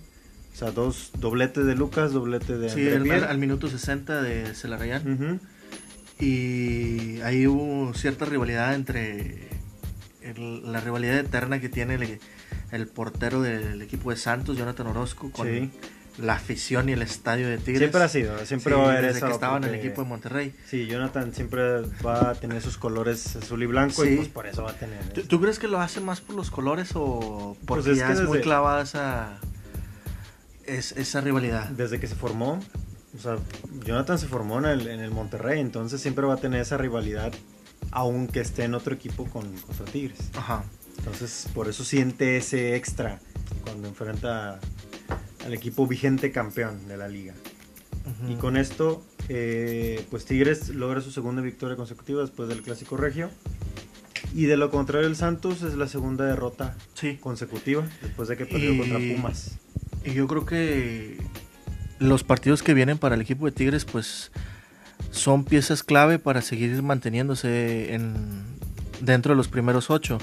O 0.54 0.56
sea, 0.56 0.72
dos 0.72 1.12
doblete 1.18 1.64
de 1.64 1.76
Lucas, 1.76 2.12
doblete 2.12 2.58
de 2.58 2.70
Sí, 2.70 2.88
André 2.90 3.24
al, 3.24 3.38
minuto 3.38 3.68
60 3.70 4.22
de 4.22 4.54
Celarayán. 4.54 5.40
Y 6.20 7.20
ahí 7.22 7.48
hubo 7.48 7.94
cierta 7.96 8.26
rivalidad 8.26 8.76
entre 8.76 9.48
el- 10.22 10.72
la 10.72 10.80
rivalidad 10.82 11.18
eterna 11.18 11.60
que 11.60 11.70
tiene 11.70 11.96
el, 11.96 12.20
el 12.72 12.88
portero 12.88 13.42
del 13.42 13.82
equipo 13.82 14.12
de 14.12 14.18
Santos, 14.18 14.58
Jonathan 14.58 14.88
Orozco, 14.88 15.32
con 15.32 15.48
Sí. 15.48 15.72
La 16.18 16.34
afición 16.34 16.90
y 16.90 16.92
el 16.94 17.02
estadio 17.02 17.48
de 17.48 17.58
Tigres. 17.58 17.80
Siempre 17.80 18.04
ha 18.04 18.08
sido, 18.10 18.46
siempre 18.46 18.74
Sí, 18.74 18.80
va 18.80 18.86
a 18.86 18.90
haber 18.92 19.06
desde 19.06 19.18
eso. 19.20 19.28
que 19.28 19.34
estaba 19.34 19.58
en 19.58 19.64
el 19.64 19.76
equipo 19.76 20.02
de 20.04 20.08
Monterrey. 20.10 20.54
Sí, 20.68 20.86
Jonathan 20.88 21.34
siempre 21.34 21.82
va 22.06 22.32
a 22.32 22.36
tener 22.36 22.62
sus 22.62 22.78
colores 22.78 23.36
azul 23.38 23.64
y 23.64 23.66
blanco 23.66 24.04
Sí. 24.04 24.10
y 24.10 24.16
pues 24.18 24.28
por 24.28 24.46
eso 24.48 24.64
va 24.64 24.72
a 24.72 24.76
tener. 24.76 25.02
¿Tú, 25.28 25.40
crees 25.42 25.58
que 25.58 25.68
lo 25.68 25.80
hace 25.80 26.00
más 26.02 26.20
por 26.22 26.36
los 26.36 26.52
colores 26.52 26.92
o 26.96 27.56
porque 27.66 27.84
Pues 27.84 27.94
es 27.94 27.98
ya 28.00 28.08
que 28.08 28.14
es 28.14 28.20
muy 28.22 28.38
desde- 28.38 28.42
clavada 28.44 28.82
esa, 28.84 29.38
es, 30.66 30.92
esa 30.94 31.22
rivalidad? 31.22 31.70
Desde 31.70 32.00
que 32.00 32.08
se 32.08 32.16
formó, 32.16 32.60
o 33.18 33.20
sea, 33.22 33.38
Jonathan 33.86 34.18
se 34.20 34.28
formó 34.28 34.60
en 34.60 34.66
el, 34.66 34.88
en 34.88 35.00
el 35.00 35.12
Monterrey, 35.12 35.60
entonces 35.60 36.02
siempre 36.02 36.26
va 36.26 36.36
a 36.36 36.38
tener 36.38 36.62
esa 36.62 36.78
rivalidad, 36.78 37.32
aunque 37.92 38.42
esté 38.42 38.64
en 38.66 38.74
otro 38.76 38.94
equipo 38.94 39.26
con, 39.26 39.52
contra 39.60 39.86
Tigres. 39.86 40.20
Ajá. 40.36 40.64
Entonces, 41.00 41.48
por 41.54 41.68
eso 41.68 41.84
siente 41.84 42.38
ese 42.38 42.76
extra 42.76 43.20
cuando 43.64 43.88
enfrenta 43.88 44.60
al 45.46 45.54
equipo 45.54 45.88
vigente 45.88 46.32
campeón 46.32 46.88
de 46.88 46.98
la 46.98 47.08
liga. 47.08 47.34
Y 48.28 48.34
con 48.36 48.58
esto, 48.58 49.04
eh, 49.30 50.04
pues 50.10 50.26
Tigres 50.26 50.70
logra 50.70 51.02
su 51.02 51.12
segunda 51.12 51.42
victoria 51.42 51.76
consecutiva 51.76 52.22
después 52.22 52.50
del 52.50 52.62
Clásico 52.64 52.98
Regio. 52.98 53.30
Y 54.34 54.46
de 54.46 54.58
lo 54.58 54.72
contrario, 54.72 55.08
el 55.08 55.16
Santos 55.16 55.62
es 55.62 55.76
la 55.76 55.88
segunda 55.88 56.26
derrota 56.26 56.76
Sí. 56.96 57.18
consecutiva 57.22 57.84
después 58.02 58.28
de 58.28 58.38
que 58.38 58.46
perdió 58.46 58.74
Y- 58.74 58.78
contra 58.80 58.98
Pumas. 58.98 59.60
Y 60.04 60.14
yo 60.14 60.28
creo 60.28 60.46
que 60.46 61.18
los 62.00 62.24
partidos 62.24 62.64
que 62.64 62.74
vienen 62.74 62.98
para 62.98 63.16
el 63.16 63.22
equipo 63.22 63.46
de 63.46 63.52
Tigres, 63.52 63.86
pues 63.86 64.32
son 65.12 65.44
piezas 65.44 65.84
clave 65.84 66.18
para 66.18 66.42
seguir 66.42 66.82
manteniéndose 66.82 67.94
en, 67.94 68.42
dentro 69.02 69.34
de 69.34 69.38
los 69.38 69.48
primeros 69.48 69.90
ocho. 69.92 70.18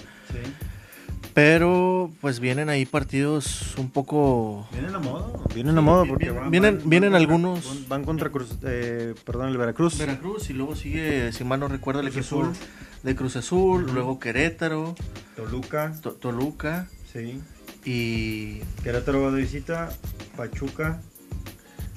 Pero 1.42 2.10
pues 2.20 2.40
vienen 2.40 2.68
ahí 2.68 2.84
partidos 2.84 3.76
un 3.78 3.90
poco... 3.90 4.66
Vienen 4.72 4.92
a 4.92 4.98
modo. 4.98 5.44
Vienen 5.54 5.78
a 5.78 5.80
modo 5.80 6.04
porque 6.04 6.24
Vienen- 6.32 6.40
van- 6.40 6.50
vienen- 6.50 6.78
van- 6.80 6.90
vienen 6.90 7.12
van- 7.12 7.20
algunos- 7.22 7.88
Van 7.88 8.02
contra 8.04 8.28
Cruz, 8.30 8.56
eh, 8.64 9.14
perdón, 9.24 9.50
el 9.50 9.56
Veracruz. 9.56 9.96
Veracruz 9.98 10.50
y 10.50 10.54
luego 10.54 10.74
sigue, 10.74 11.32
si 11.32 11.44
mal 11.44 11.60
no 11.60 11.68
recuerdo, 11.68 12.00
el 12.00 12.10
Cruz 12.10 12.26
equipo 12.26 12.42
Azul. 12.42 12.56
de 13.04 13.14
Cruz 13.14 13.36
Azul, 13.36 13.86
luego 13.94 14.18
Querétaro, 14.18 14.96
Toluca, 15.36 15.94
To- 16.02 16.14
Toluca 16.14 16.88
sí. 17.12 17.40
y 17.84 18.58
Querétaro 18.82 19.22
va 19.22 19.30
de 19.30 19.40
visita, 19.40 19.90
Pachuca 20.36 21.00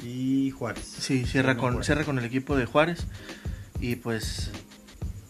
y 0.06 0.52
Juárez. 0.52 0.86
sí, 0.86 1.26
cierra 1.26 1.56
no 1.56 1.62
con, 1.62 1.70
Juárez. 1.72 1.86
cierra 1.88 2.04
con 2.04 2.20
el 2.20 2.26
equipo 2.26 2.56
de 2.56 2.68
Juárez. 2.68 3.08
Y 3.80 3.96
pues 3.96 4.52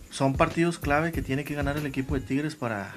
son 0.09 0.33
partidos 0.33 0.79
clave 0.79 1.13
que 1.13 1.21
tiene 1.21 1.45
que 1.45 1.53
ganar 1.55 1.77
el 1.77 1.85
equipo 1.85 2.15
de 2.15 2.19
Tigres 2.19 2.57
para 2.57 2.93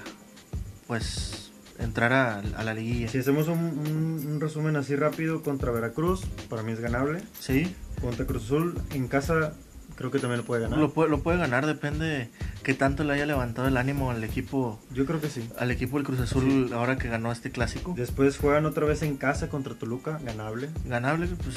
pues 0.86 1.50
entrar 1.78 2.12
a, 2.12 2.38
a 2.38 2.64
la 2.64 2.74
liguilla. 2.74 3.08
Si 3.08 3.18
hacemos 3.18 3.48
un, 3.48 3.58
un- 3.58 4.24
un 4.26 4.40
resumen 4.40 4.76
así 4.76 4.94
rápido 4.96 5.42
contra 5.42 5.70
Veracruz, 5.72 6.22
para 6.48 6.62
mí 6.62 6.72
es 6.72 6.80
ganable. 6.80 7.22
Sí, 7.38 7.74
Contra 8.00 8.26
Cruz 8.26 8.44
Azul, 8.44 8.80
en 8.92 9.08
casa 9.08 9.54
creo 9.96 10.10
que 10.10 10.18
también 10.18 10.40
lo 10.40 10.44
puede 10.44 10.62
ganar. 10.62 10.78
lo 10.78 10.92
puede, 10.92 11.08
lo 11.08 11.22
puede 11.22 11.38
ganar, 11.38 11.66
depende 11.66 12.04
de 12.06 12.28
qué 12.64 12.74
tanto 12.74 13.04
le 13.04 13.12
haya 13.14 13.26
levantado 13.26 13.68
el 13.68 13.76
ánimo 13.76 14.10
al 14.10 14.24
equipo 14.24 14.80
Yo 14.92 15.06
creo 15.06 15.20
que 15.20 15.28
sí. 15.28 15.48
al 15.56 15.70
equipo 15.70 15.96
del 15.96 16.04
Cruz 16.04 16.18
Azul 16.20 16.70
ahora 16.74 16.98
que 16.98 17.08
ganó 17.08 17.30
este 17.30 17.50
clásico. 17.52 17.94
Después 17.96 18.36
juegan 18.38 18.66
otra 18.66 18.84
vez 18.86 19.02
en 19.02 19.16
casa 19.16 19.48
contra 19.48 19.74
Toluca, 19.74 20.18
ganable. 20.24 20.68
Ganable, 20.86 21.28
pues 21.42 21.56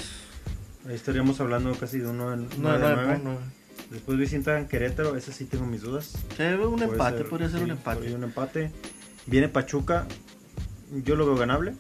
Ahí 0.88 0.96
estaríamos 0.96 1.42
hablando 1.42 1.74
casi 1.76 1.98
de 2.00 2.08
uno 2.08 2.34
en 2.34 2.48
9 2.60 3.20
Después 3.90 4.18
visitan 4.18 4.68
Querétaro, 4.68 5.16
ese 5.16 5.34
sí 5.34 5.46
tengo 5.46 5.66
mis 5.66 5.82
dudas. 5.82 6.14
Sí, 6.38 6.44
un 6.44 6.82
empate, 6.82 7.24
podría 7.24 7.50
ser 7.50 7.64
un 7.64 7.72
empate. 7.72 8.14
un 8.14 8.24
empate. 8.24 8.72
Viene 9.28 9.50
Pachuca, 9.50 10.08
yo 11.04 11.16
lo 11.16 11.26
veo 11.26 11.36
ganable. 11.36 11.76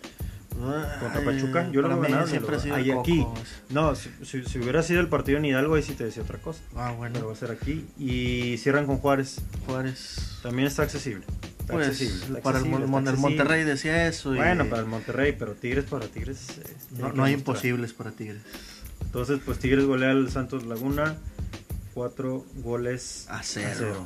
Contra 0.99 1.23
Pachuca, 1.23 1.69
yo 1.71 1.81
lo 1.81 1.89
veo 1.89 2.01
ganable. 2.01 2.27
Siempre 2.27 2.57
ha 2.57 2.99
aquí. 2.99 3.25
No, 3.69 3.95
si, 3.95 4.09
si, 4.23 4.59
hubiera 4.59 4.81
sido 4.83 5.01
el 5.01 5.07
partido 5.07 5.37
en 5.37 5.45
Hidalgo, 5.45 5.75
ahí 5.75 5.83
sí 5.83 5.93
te 5.93 6.03
decía 6.03 6.23
otra 6.23 6.39
cosa. 6.39 6.61
Ah, 6.75 6.93
bueno. 6.97 7.13
Pero 7.13 7.27
va 7.27 7.33
a 7.33 7.35
ser 7.35 7.51
aquí. 7.51 7.85
Y 7.97 8.57
cierran 8.57 8.85
con 8.85 8.97
Juárez. 8.97 9.41
Juárez. 9.65 10.39
También 10.41 10.67
está 10.67 10.83
accesible. 10.83 11.25
Está 11.59 11.73
pues, 11.73 11.87
accesible. 11.87 12.39
para 12.41 12.59
el, 12.59 12.65
Monterrey 12.65 13.63
decía 13.63 14.07
eso. 14.07 14.33
Bueno, 14.33 14.65
para 14.69 14.81
el 14.81 14.87
Monterrey, 14.87 15.35
pero 15.37 15.53
Tigres 15.53 15.85
para 15.85 16.07
Tigres. 16.07 16.57
Eh, 16.57 16.75
no, 16.97 17.13
no 17.13 17.23
hay 17.23 17.33
imposibles 17.33 17.93
para 17.93 18.11
Tigres. 18.11 18.41
Entonces, 19.01 19.39
pues 19.45 19.59
Tigres 19.59 19.85
golea 19.85 20.11
al 20.11 20.31
Santos 20.31 20.65
Laguna. 20.65 21.17
Cuatro 21.93 22.45
goles 22.63 23.25
a 23.29 23.41
cero. 23.43 24.05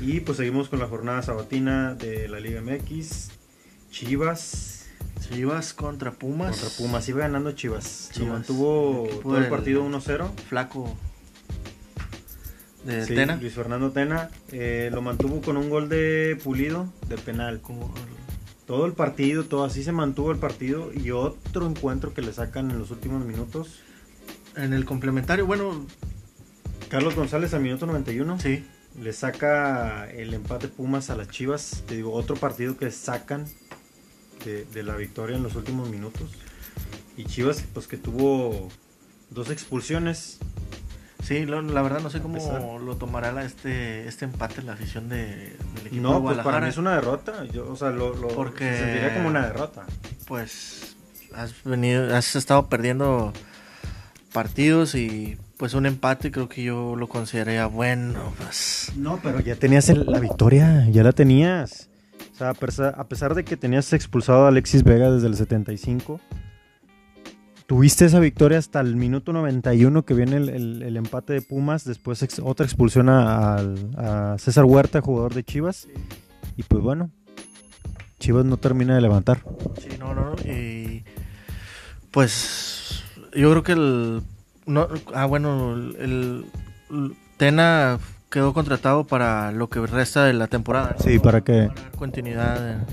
Y 0.00 0.20
pues 0.20 0.38
seguimos 0.38 0.68
con 0.68 0.78
la 0.78 0.86
jornada 0.86 1.22
sabatina 1.22 1.94
de 1.94 2.28
la 2.28 2.38
Liga 2.38 2.60
MX. 2.60 3.30
Chivas. 3.90 4.86
Chivas 5.20 5.74
contra 5.74 6.12
Pumas. 6.12 6.56
Contra 6.56 6.76
Pumas. 6.76 7.08
Iba 7.08 7.20
ganando 7.20 7.52
Chivas. 7.52 8.10
Chivas. 8.12 8.30
mantuvo 8.30 9.08
todo 9.22 9.38
el 9.38 9.48
partido 9.48 9.84
1-0. 9.84 10.30
Flaco. 10.48 10.96
De 12.84 13.04
Tena. 13.06 13.36
Luis 13.36 13.54
Fernando 13.54 13.90
Tena. 13.90 14.30
Eh, 14.52 14.90
lo 14.92 15.02
mantuvo 15.02 15.40
con 15.40 15.56
un 15.56 15.68
gol 15.68 15.88
de 15.88 16.38
pulido 16.44 16.92
de 17.08 17.18
penal. 17.18 17.60
Todo 18.66 18.86
el 18.86 18.92
partido, 18.92 19.44
todo 19.44 19.64
así 19.64 19.82
se 19.82 19.90
mantuvo 19.90 20.30
el 20.30 20.38
partido. 20.38 20.92
Y 20.94 21.10
otro 21.10 21.66
encuentro 21.66 22.14
que 22.14 22.22
le 22.22 22.32
sacan 22.32 22.70
en 22.70 22.78
los 22.78 22.92
últimos 22.92 23.24
minutos. 23.24 23.80
En 24.54 24.72
el 24.72 24.84
complementario, 24.84 25.44
bueno. 25.44 25.84
Carlos 26.88 27.16
González 27.16 27.52
al 27.52 27.62
minuto 27.62 27.84
91. 27.84 28.38
Sí 28.38 28.64
le 29.00 29.12
saca 29.12 30.10
el 30.10 30.34
empate 30.34 30.68
Pumas 30.68 31.10
a 31.10 31.16
las 31.16 31.28
Chivas. 31.28 31.84
Te 31.86 31.96
digo, 31.96 32.12
otro 32.12 32.36
partido 32.36 32.76
que 32.76 32.90
sacan 32.90 33.46
de, 34.44 34.82
la 34.82 34.96
victoria 34.96 35.36
en 35.36 35.42
los 35.42 35.54
últimos 35.54 35.88
minutos. 35.90 36.30
Y 37.16 37.24
Chivas, 37.24 37.64
pues 37.74 37.86
que 37.86 37.96
tuvo 37.96 38.68
dos 39.30 39.50
expulsiones. 39.50 40.38
Sí, 41.22 41.44
la 41.44 41.82
verdad 41.82 42.00
no 42.00 42.10
sé 42.10 42.20
cómo 42.20 42.78
lo 42.78 42.96
tomará 42.96 43.44
este, 43.44 44.06
este 44.08 44.24
empate 44.24 44.62
la 44.62 44.74
afición 44.74 45.08
de, 45.08 45.56
del 45.74 45.86
equipo 45.86 46.02
no, 46.02 46.22
pues 46.22 46.38
para 46.38 46.60
mí 46.60 46.68
es 46.68 46.78
una 46.78 46.94
derrota. 46.94 47.44
Yo, 47.46 47.70
o 47.70 47.76
sea, 47.76 47.90
lo, 47.90 48.14
Porque, 48.28 48.72
se 48.72 48.78
sentiría 48.78 49.14
como 49.14 49.28
una 49.28 49.46
derrota. 49.46 49.84
Pues 50.26 50.96
has 51.34 51.62
venido, 51.64 52.14
has 52.16 52.34
estado 52.36 52.68
perdiendo 52.68 53.32
partidos 54.32 54.94
y 54.94 55.38
pues 55.58 55.74
un 55.74 55.86
empate 55.86 56.30
creo 56.30 56.48
que 56.48 56.62
yo 56.62 56.94
lo 56.96 57.08
consideraría 57.08 57.66
bueno. 57.66 58.32
Pues. 58.38 58.92
No, 58.96 59.18
pero 59.22 59.40
ya 59.40 59.56
tenías 59.56 59.88
la 59.88 60.20
victoria, 60.20 60.88
ya 60.88 61.02
la 61.02 61.12
tenías. 61.12 61.90
O 62.32 62.36
sea, 62.38 62.50
a 62.50 63.04
pesar, 63.08 63.34
de 63.34 63.44
que 63.44 63.56
tenías 63.56 63.92
expulsado 63.92 64.44
a 64.44 64.48
Alexis 64.48 64.84
Vega 64.84 65.10
desde 65.10 65.26
el 65.26 65.34
75, 65.34 66.20
tuviste 67.66 68.04
esa 68.04 68.20
victoria 68.20 68.58
hasta 68.58 68.80
el 68.80 68.94
minuto 68.94 69.32
91 69.32 70.04
que 70.04 70.14
viene 70.14 70.36
el, 70.36 70.96
empate 70.96 71.32
de 71.32 71.42
Pumas, 71.42 71.84
después 71.84 72.24
otra 72.40 72.64
expulsión 72.64 73.08
a, 73.08 74.36
César 74.38 74.64
Huerta, 74.64 75.00
jugador 75.00 75.34
de 75.34 75.42
Chivas. 75.42 75.88
Y 76.56 76.62
pues 76.62 76.80
bueno, 76.80 77.10
Chivas 78.20 78.44
no 78.44 78.56
termina 78.58 78.94
de 78.94 79.00
levantar. 79.00 79.42
Sí, 79.80 79.98
no, 79.98 80.14
no, 80.14 80.36
y 80.44 81.02
pues 82.12 83.02
yo 83.34 83.50
creo 83.50 83.62
que 83.64 83.72
el 83.72 84.22
no, 84.68 84.88
ah, 85.14 85.26
bueno, 85.26 85.74
el, 85.74 86.44
Tena 87.36 87.98
quedó 88.30 88.52
contratado 88.52 89.06
para 89.06 89.52
lo 89.52 89.68
que 89.68 89.80
resta 89.86 90.24
de 90.24 90.34
la 90.34 90.46
temporada. 90.46 90.96
Sí, 90.98 91.18
para 91.18 91.42
que 91.42 91.70
continuidad 91.96 92.84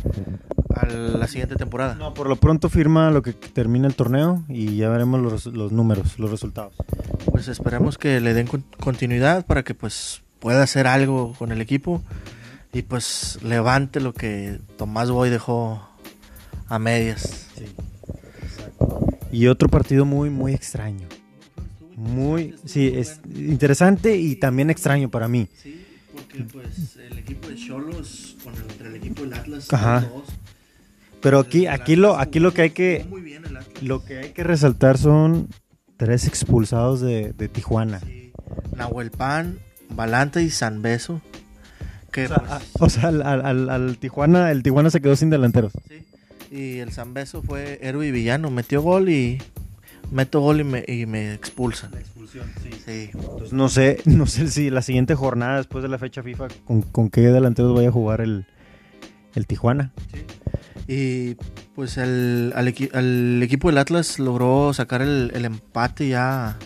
a 0.76 0.86
la 0.86 1.28
siguiente 1.28 1.56
temporada. 1.56 1.96
No, 1.96 2.14
por 2.14 2.28
lo 2.28 2.36
pronto 2.38 2.70
firma 2.70 3.12
lo 3.12 3.22
que 3.22 3.34
termina 3.34 3.88
el 3.88 3.96
torneo 3.96 4.44
y 4.48 4.78
ya 4.78 4.90
veremos 4.90 5.22
los, 5.22 5.46
los 5.48 5.72
números, 5.72 6.20
los 6.20 6.32
resultados. 6.32 6.74
Pues 7.32 7.48
esperemos 7.48 7.98
que 7.98 8.20
le 8.20 8.34
den 8.34 8.48
continuidad 8.80 9.46
para 9.46 9.64
que 9.64 9.74
pues 9.74 10.22
pueda 10.40 10.64
hacer 10.64 10.88
algo 10.88 11.34
con 11.38 11.52
el 11.52 11.62
equipo 11.62 12.02
y 12.74 12.82
pues 12.82 13.40
levante 13.42 14.00
lo 14.00 14.14
que 14.14 14.60
Tomás 14.78 15.10
Boy 15.10 15.30
dejó 15.30 15.88
a 16.68 16.80
medias. 16.80 17.48
Sí, 17.58 17.66
Y 19.32 19.48
otro 19.48 19.70
partido 19.70 20.06
muy 20.06 20.30
muy 20.30 20.54
extraño. 20.54 21.08
Muy, 21.96 22.56
sí, 22.66 22.92
es 22.94 23.22
interesante 23.36 24.18
y 24.18 24.36
también 24.36 24.70
extraño 24.70 25.10
para 25.10 25.28
mí. 25.28 25.48
Sí, 25.62 25.86
porque 26.14 26.44
pues 26.44 26.98
el 26.98 27.18
equipo 27.18 27.48
de 27.48 27.56
Cholos 27.56 28.36
contra 28.44 28.88
el 28.88 28.96
equipo 28.96 29.24
del 29.24 29.34
Atlas, 29.34 29.72
Ajá. 29.74 30.10
Pero 31.22 31.40
aquí, 31.40 31.68
aquí 31.68 31.96
lo, 31.96 32.18
aquí 32.18 32.40
lo 32.40 32.54
que 32.54 32.64
hay 32.64 32.70
que, 32.72 33.06
lo 33.82 34.04
que 34.04 34.20
hay 34.20 34.30
que 34.30 34.44
resaltar 34.44 34.98
son 34.98 35.48
tres 35.98 36.28
expulsados 36.28 37.02
de, 37.02 37.34
de 37.34 37.48
Tijuana. 37.48 38.00
Sí. 38.02 38.32
Nahuel 38.76 39.12
Pan, 39.12 39.60
Balanta 39.90 40.42
y 40.42 40.50
San 40.50 40.82
Beso. 40.82 41.22
Que, 42.12 42.26
o 42.26 42.28
sea, 42.28 42.62
pues, 42.78 42.98
al, 43.00 43.22
al, 43.70 43.98
Tijuana, 43.98 44.52
el 44.52 44.64
Tijuana 44.64 44.90
se 44.90 45.02
quedó 45.02 45.16
sin 45.16 45.30
delanteros. 45.30 45.74
Sí. 45.88 46.06
Y 46.56 46.78
el 46.78 46.92
San 46.92 47.14
Beso 47.14 47.42
fue 47.42 47.80
héroe 47.82 48.08
y 48.08 48.12
villano, 48.12 48.52
metió 48.52 48.82
gol 48.82 49.10
y 49.10 49.42
meto 50.12 50.40
gol 50.40 50.62
y 50.62 50.64
me, 50.64 50.84
y 50.88 51.06
me 51.06 51.34
expulsan. 51.34 51.92
La 51.92 52.00
expulsión, 52.00 52.46
sí. 52.86 53.10
Entonces 53.14 53.54
no 53.54 53.70
sé, 53.70 54.02
no 54.06 54.26
sé 54.28 54.50
si 54.50 54.70
la 54.70 54.82
siguiente 54.82 55.16
jornada 55.16 55.58
después 55.58 55.82
de 55.84 55.90
la 55.90 55.98
fecha 55.98 56.24
FIFA 56.24 56.48
con, 56.66 56.82
con 56.82 57.10
qué 57.10 57.22
delanteros 57.22 57.76
vaya 57.76 57.90
a 57.90 57.92
jugar 57.92 58.22
el, 58.22 58.46
el 59.36 59.48
Tijuana. 59.48 59.92
Sí. 60.12 60.26
Y 60.88 61.36
pues 61.74 61.98
el, 61.98 62.54
al, 62.56 62.68
equipo 63.44 63.70
del 63.70 63.78
Atlas 63.80 64.20
logró 64.20 64.74
sacar 64.74 65.02
el, 65.02 65.32
el, 65.34 65.46
empate 65.46 66.08
ya, 66.08 66.58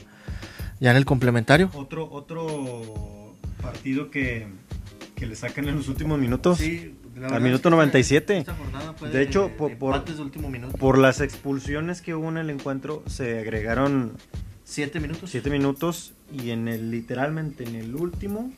ya 0.79 0.91
en 0.91 0.97
el 0.97 1.05
complementario. 1.05 1.69
Otro, 1.73 2.09
otro 2.11 3.35
partido 3.61 4.11
que, 4.11 4.47
que 5.15 5.25
le 5.25 5.35
sacan 5.35 5.69
en 5.69 5.75
los 5.77 5.87
últimos 5.87 6.19
minutos. 6.19 6.57
Sí, 6.57 6.95
al 7.27 7.41
minuto 7.41 7.69
97. 7.69 8.45
de 9.11 9.21
hecho, 9.21 9.51
por, 9.57 9.77
por, 9.77 10.97
las 10.97 11.21
expulsiones 11.21 12.01
que 12.01 12.15
hubo 12.15 12.29
en 12.29 12.37
el 12.37 12.49
encuentro, 12.49 13.03
se 13.07 13.39
agregaron 13.39 14.13
7 14.63 14.99
minutos. 14.99 15.29
7 15.31 15.49
minutos 15.49 16.13
y 16.31 16.51
en 16.51 16.67
el 16.67 16.91
literalmente 16.91 17.63
en 17.63 17.75
el 17.75 17.95
último 17.95 18.51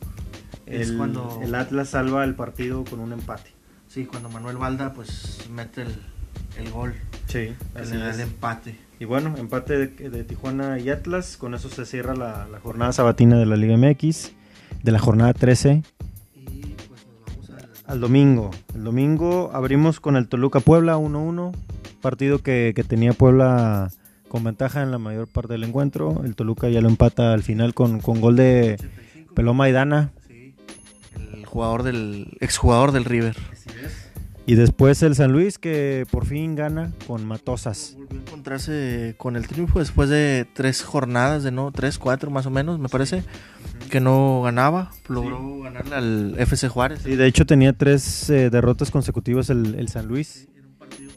el, 0.66 0.98
cuando... 0.98 1.40
el 1.44 1.56
Atlas 1.56 1.90
salva 1.90 2.24
el 2.24 2.36
partido 2.36 2.84
con 2.84 3.00
un 3.00 3.14
empate. 3.14 3.52
Sí, 3.88 4.06
cuando 4.06 4.30
Manuel 4.30 4.58
Valda 4.58 4.94
pues 4.94 5.48
mete 5.52 5.84
el, 6.58 6.70
gol. 6.72 6.96
Sí, 7.28 7.54
el, 7.76 8.20
empate. 8.20 8.78
Y 9.00 9.06
bueno, 9.06 9.36
empate 9.38 9.88
de, 9.88 10.24
Tijuana 10.24 10.80
y 10.80 10.90
Atlas. 10.90 11.36
Con 11.36 11.56
eso 11.56 11.70
se 11.70 11.86
cierra 11.86 12.16
la, 12.16 12.48
la 12.50 12.60
jornada 12.60 12.94
sabatina 12.94 13.38
de 13.38 13.46
la 13.46 13.56
Liga 13.58 13.76
MX. 13.76 14.32
De 14.84 14.92
la 14.92 15.00
jornada 15.00 15.34
13 15.34 15.84
al 17.92 18.00
domingo. 18.00 18.52
El 18.74 18.86
domingo 18.86 19.52
abrimos 19.54 20.00
con 20.00 20.16
el 20.16 20.30
Toluca 20.30 20.62
Puebla 20.62 20.98
1-1, 20.98 21.54
partido 22.02 22.40
que, 22.40 22.74
tenía 22.88 23.12
Puebla 23.12 23.92
con 24.30 24.46
ventaja 24.46 24.82
en 24.82 24.92
la 24.92 24.98
mayor 24.98 25.28
parte 25.28 25.54
del 25.54 25.66
encuentro. 25.66 26.24
El 26.24 26.36
Toluca 26.36 26.70
ya 26.70 26.80
lo 26.80 26.88
empata 26.88 27.34
al 27.34 27.44
final 27.44 27.74
con, 27.74 28.00
gol 28.00 28.38
de 28.38 28.78
Peloma 29.36 29.68
y 29.68 29.74
Dana. 29.74 30.12
el 31.34 31.46
jugador 31.46 31.84
del 31.84 32.38
exjugador 32.40 32.94
del 32.94 33.04
River. 33.04 33.36
Y 34.52 34.56
después 34.56 35.02
el 35.02 35.16
San 35.16 35.32
Luis 35.32 35.58
que 35.58 36.06
por 36.12 36.26
fin 36.26 36.56
gana 36.56 36.92
con 37.08 37.26
Matosas. 37.26 37.96
Volvió 37.98 38.20
a 38.20 38.22
encontrarse 38.22 39.16
con 39.18 39.38
el 39.38 39.48
triunfo 39.48 39.80
después 39.80 40.10
de 40.10 40.46
tres 40.54 40.84
jornadas, 40.84 41.44
de 41.44 41.52
no, 41.52 41.72
tres, 41.72 41.98
cuatro 41.98 42.32
más 42.32 42.46
o 42.48 42.50
menos, 42.50 42.78
me 42.78 42.90
parece, 42.90 43.24
que 43.90 44.02
no 44.02 44.42
ganaba. 44.42 44.92
Logró 45.08 45.62
ganarle 45.62 45.96
al 45.96 46.36
FC 46.38 46.68
Juárez. 46.68 47.06
Y 47.06 47.16
de 47.16 47.28
hecho 47.28 47.46
tenía 47.46 47.72
tres 47.72 48.30
eh, 48.30 48.50
derrotas 48.50 48.92
consecutivas 48.92 49.50
el, 49.50 49.88
San 49.88 50.08
Luis. 50.10 50.50
era 50.54 50.68
un 50.68 50.74
partido 50.74 51.12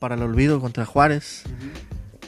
para 0.00 0.16
el 0.16 0.22
olvido 0.22 0.60
contra 0.60 0.84
Juárez. 0.84 1.44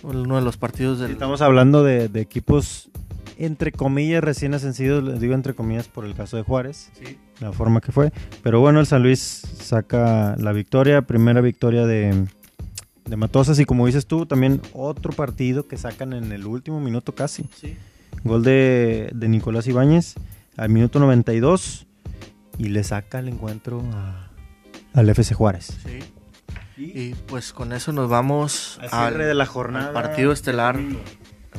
Uno 0.04 0.36
de 0.36 0.42
los 0.42 0.56
partidos 0.56 1.00
del... 1.00 1.10
estamos 1.10 1.42
hablando 1.42 1.82
de, 1.82 2.08
de, 2.08 2.20
equipos 2.20 2.90
entre 3.38 3.72
comillas 3.72 4.22
recién 4.22 4.54
ascendidos, 4.54 5.20
digo 5.20 5.34
entre 5.34 5.54
comillas 5.54 5.88
por 5.88 6.04
el 6.04 6.14
caso 6.14 6.36
de 6.36 6.42
Juárez. 6.42 6.90
Sí 6.98 7.18
la 7.40 7.52
forma 7.52 7.80
que 7.80 7.92
fue. 7.92 8.12
Pero 8.42 8.60
bueno, 8.60 8.80
el 8.80 8.86
San 8.86 9.02
Luis 9.02 9.20
saca 9.20 10.36
la 10.38 10.52
victoria, 10.52 11.02
primera 11.02 11.40
victoria 11.40 11.86
de, 11.86 12.26
de 13.04 13.16
Matosas 13.16 13.58
y 13.58 13.64
como 13.64 13.86
dices 13.86 14.06
tú, 14.06 14.26
también 14.26 14.60
otro 14.72 15.12
partido 15.12 15.66
que 15.66 15.76
sacan 15.76 16.12
en 16.12 16.32
el 16.32 16.46
último 16.46 16.80
minuto 16.80 17.14
casi. 17.14 17.44
Gol 18.22 18.42
de, 18.42 19.10
de, 19.14 19.28
Nicolás 19.28 19.66
Ibáñez 19.66 20.14
al 20.56 20.70
minuto 20.70 21.00
92 21.00 21.86
y 22.58 22.68
le 22.68 22.84
saca 22.84 23.18
el 23.18 23.28
encuentro 23.28 23.82
al 24.92 25.08
FC 25.08 25.34
Juárez. 25.34 25.76
Y, 26.76 27.14
pues 27.28 27.52
con 27.52 27.72
eso 27.72 27.92
nos 27.92 28.08
vamos 28.08 28.80
al 28.80 28.90
cierre 28.90 29.26
de 29.26 29.34
la 29.34 29.46
jornada. 29.46 29.92
partido 29.92 30.32
estelar 30.32 30.76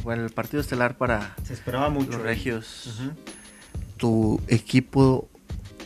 bueno, 0.04 0.24
el 0.24 0.30
partido 0.32 0.62
estelar 0.62 0.98
para 0.98 1.36
Se 1.44 1.54
esperaba 1.54 1.90
mucho. 1.90 2.12
los 2.12 2.22
¿eh? 2.22 2.24
regios. 2.24 3.02
Tu 3.98 4.40
equipo, 4.48 5.28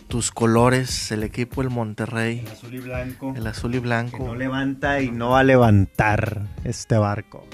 tus 0.07 0.31
colores, 0.31 1.11
el 1.11 1.23
equipo 1.23 1.61
el 1.61 1.69
Monterrey, 1.69 2.39
El 2.39 2.47
azul 2.51 2.73
y 2.73 2.79
blanco. 2.79 3.33
el 3.35 3.47
azul 3.47 3.71
y 3.71 3.73
que 3.75 3.79
blanco. 3.81 4.17
no 4.25 4.35
levanta 4.35 5.01
y 5.01 5.11
no 5.11 5.29
va 5.31 5.39
a 5.39 5.43
levantar 5.43 6.47
este 6.63 6.97
barco. 6.97 7.45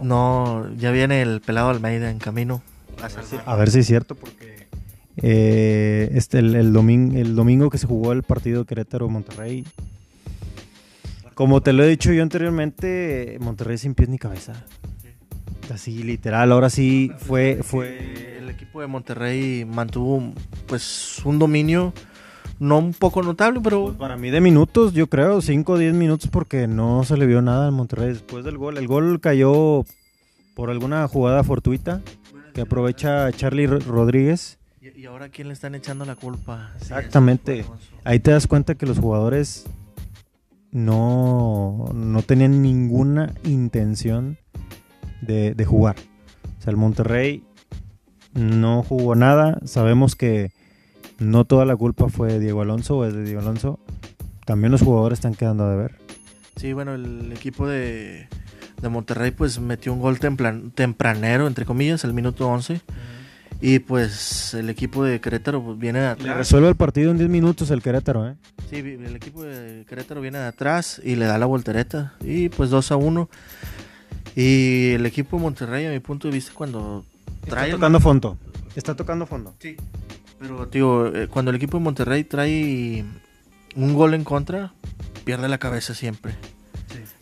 No, 0.00 0.68
ya 0.76 0.90
viene 0.90 1.22
el 1.22 1.40
pelado 1.40 1.70
Almeida 1.70 2.10
en 2.10 2.18
camino. 2.18 2.62
A 3.46 3.56
ver 3.56 3.70
si 3.70 3.80
es 3.80 3.86
cierto, 3.86 4.14
porque 4.14 4.66
eh, 5.18 6.10
este, 6.14 6.38
el, 6.38 6.54
el, 6.54 6.72
domingo, 6.72 7.16
el 7.18 7.34
domingo 7.34 7.68
que 7.70 7.78
se 7.78 7.86
jugó 7.86 8.12
el 8.12 8.22
partido 8.22 8.64
Querétaro-Monterrey, 8.66 9.64
como 11.34 11.60
te 11.62 11.72
lo 11.74 11.84
he 11.84 11.88
dicho 11.88 12.12
yo 12.12 12.22
anteriormente, 12.22 13.36
Monterrey 13.40 13.76
sin 13.78 13.94
pies 13.94 14.08
ni 14.08 14.18
cabeza. 14.18 14.54
Así, 15.72 16.02
literal, 16.02 16.52
ahora 16.52 16.70
sí 16.70 17.10
fue... 17.18 17.60
fue 17.62 18.38
El 18.38 18.48
equipo 18.50 18.80
de 18.80 18.86
Monterrey 18.86 19.64
mantuvo 19.64 20.32
pues 20.66 21.20
un 21.24 21.38
dominio 21.38 21.92
no 22.58 22.78
un 22.78 22.94
poco 22.94 23.22
notable, 23.22 23.60
pero 23.62 23.86
Pues 23.86 23.96
para 23.96 24.16
mí 24.16 24.30
de 24.30 24.40
minutos, 24.40 24.92
yo 24.94 25.08
creo, 25.08 25.42
5 25.42 25.72
o 25.72 25.78
10 25.78 25.92
minutos 25.94 26.30
porque 26.30 26.66
no 26.66 27.04
se 27.04 27.16
le 27.16 27.26
vio 27.26 27.42
nada 27.42 27.66
al 27.66 27.72
Monterrey 27.72 28.08
después 28.08 28.44
del 28.44 28.56
gol. 28.56 28.78
El 28.78 28.86
gol 28.86 29.20
cayó 29.20 29.84
por 30.54 30.70
alguna 30.70 31.06
jugada 31.08 31.42
fortuita 31.44 32.00
que 32.54 32.62
aprovecha 32.62 33.30
Charlie 33.32 33.66
Ro- 33.66 33.80
Rodríguez. 33.80 34.58
¿Y, 34.80 35.04
ahora 35.04 35.28
quién 35.28 35.48
le 35.48 35.52
están 35.54 35.74
echando 35.74 36.04
la 36.06 36.14
culpa? 36.14 36.70
Sí, 36.78 36.84
Exactamente. 36.84 37.66
Ahí 38.04 38.20
te 38.20 38.30
das 38.30 38.46
cuenta 38.46 38.74
que 38.76 38.86
los 38.86 38.98
jugadores 38.98 39.66
no, 40.72 41.86
no 41.94 42.22
tenían 42.22 42.62
ninguna 42.62 43.34
intención 43.44 44.38
de, 45.26 45.54
de 45.54 45.64
jugar. 45.64 45.96
O 46.58 46.62
sea, 46.62 46.70
el 46.70 46.76
Monterrey 46.76 47.42
no 48.34 48.82
jugó 48.82 49.14
nada. 49.14 49.58
Sabemos 49.64 50.16
que 50.16 50.52
no 51.18 51.44
toda 51.44 51.64
la 51.64 51.76
culpa 51.76 52.08
fue 52.08 52.32
de 52.32 52.40
Diego 52.40 52.62
Alonso 52.62 52.98
o 52.98 53.04
es 53.04 53.14
de 53.14 53.24
Diego 53.24 53.40
Alonso. 53.40 53.78
También 54.44 54.72
los 54.72 54.82
jugadores 54.82 55.18
están 55.18 55.34
quedando 55.34 55.64
a 55.64 55.70
deber. 55.70 55.96
Sí, 56.56 56.72
bueno, 56.72 56.94
el 56.94 57.32
equipo 57.32 57.66
de, 57.66 58.28
de 58.80 58.88
Monterrey 58.88 59.30
pues 59.30 59.58
metió 59.58 59.92
un 59.92 60.00
gol 60.00 60.18
templan- 60.18 60.72
tempranero, 60.74 61.46
entre 61.46 61.64
comillas, 61.64 62.04
el 62.04 62.12
minuto 62.14 62.48
11. 62.48 62.80
Y 63.60 63.78
pues 63.78 64.52
el 64.52 64.68
equipo 64.68 65.02
de 65.02 65.18
Querétaro 65.20 65.62
pues, 65.64 65.78
viene 65.78 65.98
de 66.00 66.04
Le 66.06 66.10
atrás. 66.12 66.36
resuelve 66.36 66.68
el 66.68 66.76
partido 66.76 67.10
en 67.10 67.16
10 67.16 67.30
minutos 67.30 67.70
el 67.70 67.80
Querétaro, 67.82 68.28
¿eh? 68.28 68.34
Sí, 68.68 68.76
el 68.76 69.16
equipo 69.16 69.42
de 69.44 69.86
Querétaro 69.88 70.20
viene 70.20 70.38
de 70.38 70.44
atrás 70.46 71.00
y 71.02 71.16
le 71.16 71.24
da 71.24 71.38
la 71.38 71.46
voltereta. 71.46 72.12
Y 72.20 72.50
pues 72.50 72.68
2 72.68 72.92
a 72.92 72.96
1. 72.96 73.30
Y 74.36 74.92
el 74.92 75.06
equipo 75.06 75.36
de 75.38 75.42
Monterrey, 75.42 75.86
a 75.86 75.90
mi 75.90 75.98
punto 76.00 76.28
de 76.28 76.34
vista, 76.34 76.52
cuando 76.54 77.04
Está 77.42 77.50
trae... 77.50 77.66
el- 77.70 77.72
tocando 77.76 78.00
fondo. 78.00 78.38
Está 78.76 78.94
tocando 78.94 79.26
fondo. 79.26 79.54
Sí. 79.58 79.76
Pero, 80.38 80.68
tío, 80.68 81.14
eh, 81.16 81.28
cuando 81.28 81.50
el 81.50 81.56
equipo 81.56 81.78
de 81.78 81.84
Monterrey 81.84 82.22
trae 82.24 83.02
un 83.74 83.94
gol 83.94 84.12
en 84.12 84.22
contra, 84.24 84.74
pierde 85.24 85.48
la 85.48 85.56
cabeza 85.58 85.94
siempre. 85.94 86.34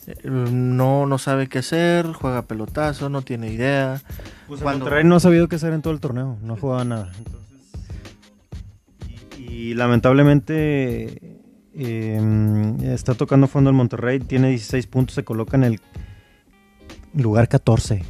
Eh, 0.09 0.29
No, 0.29 1.07
no 1.07 1.19
sabe 1.19 1.47
qué 1.49 1.61
hacer, 1.61 2.07
juega 2.13 2.43
pelotazo, 2.43 3.09
no 3.09 3.23
tiene 3.23 3.53
idea. 3.53 4.03
Pues 4.49 4.61
Cuando- 4.61 4.81
Monterrey 4.85 5.05
no 5.05 5.15
ha 5.17 5.21
sabido 5.21 5.47
qué 5.49 5.55
hacer 5.57 5.73
en 5.73 5.83
todo 5.83 5.93
el 5.93 6.01
torneo, 6.01 6.37
no 6.43 6.57
jugaba 6.57 6.85
nada. 6.85 7.13
y, 9.39 9.43
y 9.43 9.75
lamentablemente 9.75 11.39
eh, 11.75 12.75
está 12.83 13.15
tocando 13.15 13.47
fondo 13.47 13.71
el 13.71 13.77
Monterrey, 13.77 14.19
tiene 14.19 14.49
16 14.51 14.87
puntos, 14.89 15.15
se 15.15 15.25
coloca 15.25 15.57
en 15.57 15.65
el 15.65 15.81
lugar 17.15 17.49
14. 17.49 18.03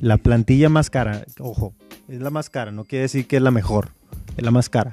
La 0.00 0.18
plantilla 0.18 0.68
más 0.68 0.90
cara, 0.90 1.24
ojo, 1.38 1.74
es 2.08 2.20
la 2.20 2.30
más 2.30 2.50
cara, 2.50 2.70
no 2.70 2.84
quiere 2.84 3.02
decir 3.02 3.26
que 3.26 3.36
es 3.36 3.42
la 3.42 3.50
mejor, 3.50 3.90
es 4.36 4.44
la 4.44 4.50
más 4.50 4.68
cara. 4.68 4.90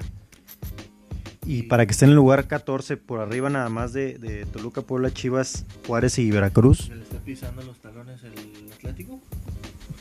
Y 1.46 1.64
para 1.64 1.84
que 1.84 1.92
esté 1.92 2.06
en 2.06 2.12
el 2.12 2.16
lugar 2.16 2.46
14, 2.46 2.96
por 2.96 3.20
arriba 3.20 3.50
nada 3.50 3.68
más 3.68 3.92
de, 3.92 4.16
de 4.16 4.46
Toluca, 4.46 4.80
Puebla, 4.80 5.12
Chivas, 5.12 5.66
Juárez 5.86 6.18
y 6.18 6.30
Veracruz. 6.30 6.88
¿Le 6.88 7.02
está 7.02 7.18
pisando 7.18 7.60
los 7.62 7.78
talones 7.80 8.22
el 8.24 8.32
Atlético? 8.72 9.20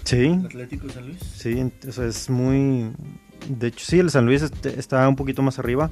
Sí, 0.05 0.19
¿El 0.27 0.45
Atlético 0.45 0.87
de 0.87 0.93
San 0.93 1.05
Luis? 1.07 1.19
Sí, 1.19 1.51
entonces 1.59 2.15
es 2.15 2.29
muy... 2.29 2.93
De 3.49 3.67
hecho, 3.67 3.85
sí, 3.85 3.99
el 3.99 4.09
San 4.09 4.25
Luis 4.25 4.41
este- 4.41 4.79
está 4.79 5.05
un 5.09 5.17
poquito 5.17 5.41
más 5.41 5.59
arriba, 5.59 5.91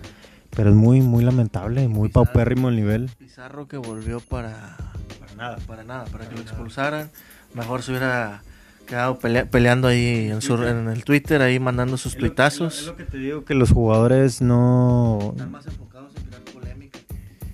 pero 0.55 0.69
es 0.69 0.75
muy, 0.75 1.01
muy 1.01 1.21
lamentable, 1.21 1.85
muy 1.89 2.07
Pizarro. 2.07 2.25
paupérrimo 2.25 2.69
el 2.69 2.77
nivel. 2.77 3.09
Pizarro 3.19 3.67
que 3.67 3.75
volvió 3.75 4.21
para, 4.21 4.77
Para 5.19 5.35
nada. 5.35 5.57
para 5.67 5.83
nada, 5.83 6.05
para 6.05 6.29
que 6.29 6.35
lo 6.35 6.41
expulsaran. 6.41 7.09
Mejor 7.53 7.81
se 7.83 7.91
hubiera 7.91 8.41
quedado 8.85 9.19
pelea- 9.19 9.49
peleando 9.49 9.87
ahí 9.87 10.29
en, 10.31 10.41
su- 10.41 10.61
en 10.63 10.87
el 10.89 11.03
Twitter, 11.03 11.41
ahí 11.41 11.59
mandando 11.59 11.97
sus 11.97 12.13
Es 12.15 12.21
lo- 12.21 12.27
tuitazos. 12.27 12.79
Es 12.81 12.87
lo 12.87 12.95
que 12.95 13.03
te 13.05 13.17
digo, 13.17 13.45
que 13.45 13.53
los 13.55 13.71
jugadores 13.71 14.41
no... 14.41 15.19
Están 15.31 15.51
más 15.51 15.65
enfocados 15.67 16.11
en 16.15 16.23
crear 16.23 16.41
polémica. 16.43 16.99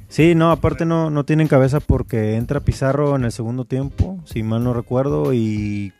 Sí, 0.07 0.35
no, 0.35 0.51
aparte 0.51 0.85
no, 0.85 1.09
no 1.09 1.25
tienen 1.25 1.47
cabeza 1.47 1.79
porque 1.79 2.35
entra 2.35 2.59
Pizarro 2.61 3.15
en 3.15 3.23
el 3.25 3.31
segundo 3.31 3.65
tiempo, 3.65 4.19
si 4.25 4.41
mal 4.43 4.63
no 4.63 4.73
recuerdo, 4.73 5.33
y 5.33 5.93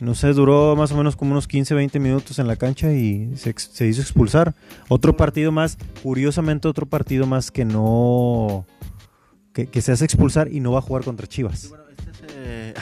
no 0.00 0.14
sé, 0.14 0.32
duró 0.32 0.74
más 0.76 0.90
o 0.92 0.96
menos 0.96 1.14
como 1.14 1.32
unos 1.32 1.46
15, 1.46 1.74
20 1.74 2.00
minutos 2.00 2.38
en 2.38 2.46
la 2.48 2.56
cancha 2.56 2.90
y 2.92 3.36
se, 3.36 3.54
se 3.56 3.86
hizo 3.86 4.00
expulsar. 4.00 4.54
Otro 4.88 5.16
partido 5.16 5.52
más, 5.52 5.76
curiosamente 6.02 6.66
otro 6.68 6.86
partido 6.86 7.26
más 7.26 7.50
que 7.50 7.64
no... 7.64 8.66
Que, 9.52 9.66
que 9.66 9.82
se 9.82 9.90
hace 9.92 10.04
expulsar 10.04 10.46
y 10.50 10.60
no 10.60 10.70
va 10.72 10.78
a 10.78 10.82
jugar 10.82 11.02
contra 11.04 11.26
Sí, 11.26 11.32
Chivas. 11.32 11.72
Eh, 12.34 12.74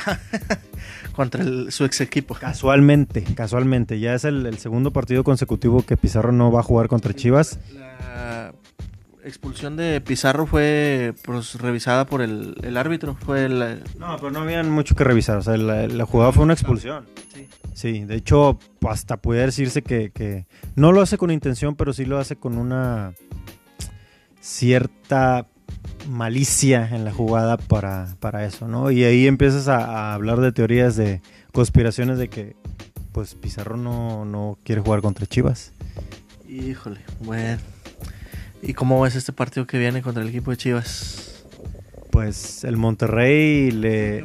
contra 1.12 1.42
el- 1.42 1.72
su 1.72 1.84
ex 1.84 2.00
equipo. 2.00 2.34
Casualmente, 2.34 3.22
casualmente. 3.34 3.98
Ya 4.00 4.14
es 4.14 4.24
el, 4.24 4.46
el 4.46 4.58
segundo 4.58 4.92
partido 4.92 5.24
consecutivo 5.24 5.82
que 5.82 5.96
Pizarro 5.96 6.32
no 6.32 6.50
va 6.52 6.60
a 6.60 6.62
jugar 6.62 6.88
contra 6.88 7.12
Chivas. 7.14 7.58
La 7.74 8.52
expulsión 9.24 9.76
de 9.76 10.00
Pizarro 10.00 10.46
fue 10.46 11.12
pues, 11.24 11.54
revisada 11.56 12.06
por 12.06 12.22
el, 12.22 12.54
el 12.62 12.76
árbitro. 12.76 13.14
Fue 13.16 13.44
el, 13.44 13.82
No, 13.98 14.16
pero 14.16 14.30
no 14.30 14.40
habían 14.40 14.70
mucho 14.70 14.94
que 14.94 15.04
revisar. 15.04 15.38
O 15.38 15.42
sea, 15.42 15.56
la, 15.56 15.86
la 15.88 16.06
jugada 16.06 16.32
fue 16.32 16.44
una 16.44 16.54
expulsión. 16.54 17.06
sí. 17.34 17.46
Sí, 17.74 18.04
de 18.04 18.16
hecho, 18.16 18.58
hasta 18.88 19.18
puede 19.18 19.42
decirse 19.46 19.82
que, 19.82 20.10
que 20.10 20.46
no 20.74 20.90
lo 20.90 21.00
hace 21.00 21.16
con 21.16 21.30
intención, 21.30 21.76
pero 21.76 21.92
sí 21.92 22.04
lo 22.06 22.18
hace 22.18 22.34
con 22.34 22.58
una 22.58 23.12
cierta 24.40 25.46
malicia 26.08 26.88
en 26.92 27.04
la 27.04 27.12
jugada 27.12 27.56
para, 27.58 28.14
para 28.20 28.44
eso, 28.46 28.66
¿no? 28.68 28.90
Y 28.90 29.04
ahí 29.04 29.26
empiezas 29.26 29.68
a, 29.68 29.84
a 30.10 30.14
hablar 30.14 30.40
de 30.40 30.52
teorías 30.52 30.96
de 30.96 31.20
conspiraciones 31.52 32.18
de 32.18 32.28
que 32.28 32.56
pues 33.12 33.34
Pizarro 33.34 33.76
no, 33.76 34.24
no 34.24 34.58
quiere 34.64 34.80
jugar 34.80 35.00
contra 35.02 35.26
Chivas. 35.26 35.72
Híjole, 36.48 37.00
bueno. 37.20 37.58
¿Y 38.62 38.74
cómo 38.74 39.00
ves 39.00 39.14
este 39.16 39.32
partido 39.32 39.66
que 39.66 39.78
viene 39.78 40.02
contra 40.02 40.22
el 40.22 40.28
equipo 40.30 40.50
de 40.50 40.56
Chivas? 40.56 41.44
Pues 42.10 42.64
el 42.64 42.76
Monterrey 42.76 43.70
le... 43.70 44.24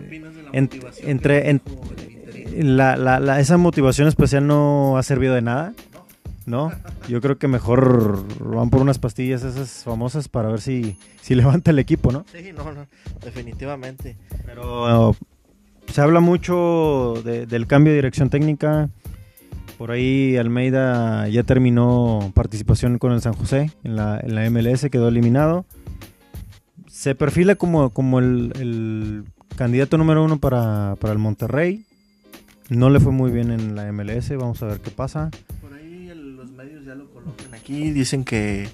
ent- 0.54 0.84
entre, 1.04 1.50
en- 1.50 1.62
la, 2.78 2.96
la- 2.98 3.20
la- 3.20 3.40
esa 3.40 3.58
motivación 3.58 4.08
especial 4.08 4.46
no 4.48 4.98
ha 4.98 5.04
servido 5.04 5.34
de 5.36 5.42
nada, 5.42 5.74
¿no? 6.46 6.72
Yo 7.08 7.22
creo 7.22 7.38
que 7.38 7.48
mejor 7.48 8.26
van 8.40 8.70
por 8.70 8.82
unas 8.82 9.00
pastillas 9.00 9.44
esas 9.44 9.84
famosas 9.84 10.28
para 10.28 10.50
ver 10.50 10.62
si, 10.62 10.98
si 11.22 11.36
levanta 11.36 11.72
el 11.72 11.80
equipo, 11.80 12.12
¿no? 12.12 12.26
Sí, 12.32 12.52
no, 12.56 12.72
no, 12.72 12.86
definitivamente. 13.24 14.18
Pero 14.46 15.16
se 15.88 16.02
habla 16.02 16.20
mucho 16.20 17.14
de- 17.24 17.46
del 17.46 17.68
cambio 17.68 17.92
de 17.92 17.98
dirección 17.98 18.30
técnica. 18.30 18.90
Por 19.78 19.92
ahí 19.92 20.38
Almeida 20.38 21.28
ya 21.30 21.44
terminó 21.44 22.32
participación 22.36 23.00
con 23.00 23.12
el 23.12 23.22
San 23.22 23.34
José 23.34 23.72
en 23.84 23.96
la, 23.96 24.20
en 24.20 24.36
la 24.36 24.50
MLS, 24.50 24.88
quedó 24.90 25.08
eliminado. 25.08 25.66
Se 26.88 27.16
perfila 27.16 27.56
como, 27.56 27.90
como 27.90 28.20
el, 28.20 28.54
el 28.60 29.24
candidato 29.58 29.98
número 29.98 30.24
uno 30.24 30.38
para, 30.40 30.96
para 31.00 31.12
el 31.14 31.20
Monterrey. 31.20 31.86
No 32.70 32.90
le 32.90 33.00
fue 33.00 33.12
muy 33.12 33.32
bien 33.32 33.52
en 33.52 33.76
la 33.76 33.92
MLS, 33.92 34.30
vamos 34.38 34.62
a 34.64 34.68
ver 34.68 34.80
qué 34.80 34.90
pasa. 34.92 35.32
Aquí. 37.64 37.92
Dicen 37.92 38.24
que, 38.26 38.70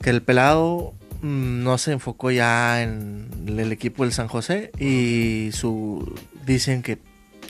que 0.00 0.10
el 0.10 0.22
pelado 0.22 0.94
mm, 1.22 1.64
no 1.64 1.78
se 1.78 1.92
enfocó 1.92 2.30
ya 2.30 2.82
en 2.82 3.28
el 3.46 3.72
equipo 3.72 4.04
del 4.04 4.12
San 4.12 4.28
José 4.28 4.70
y 4.78 5.50
su 5.52 6.14
dicen 6.44 6.82
que 6.82 6.98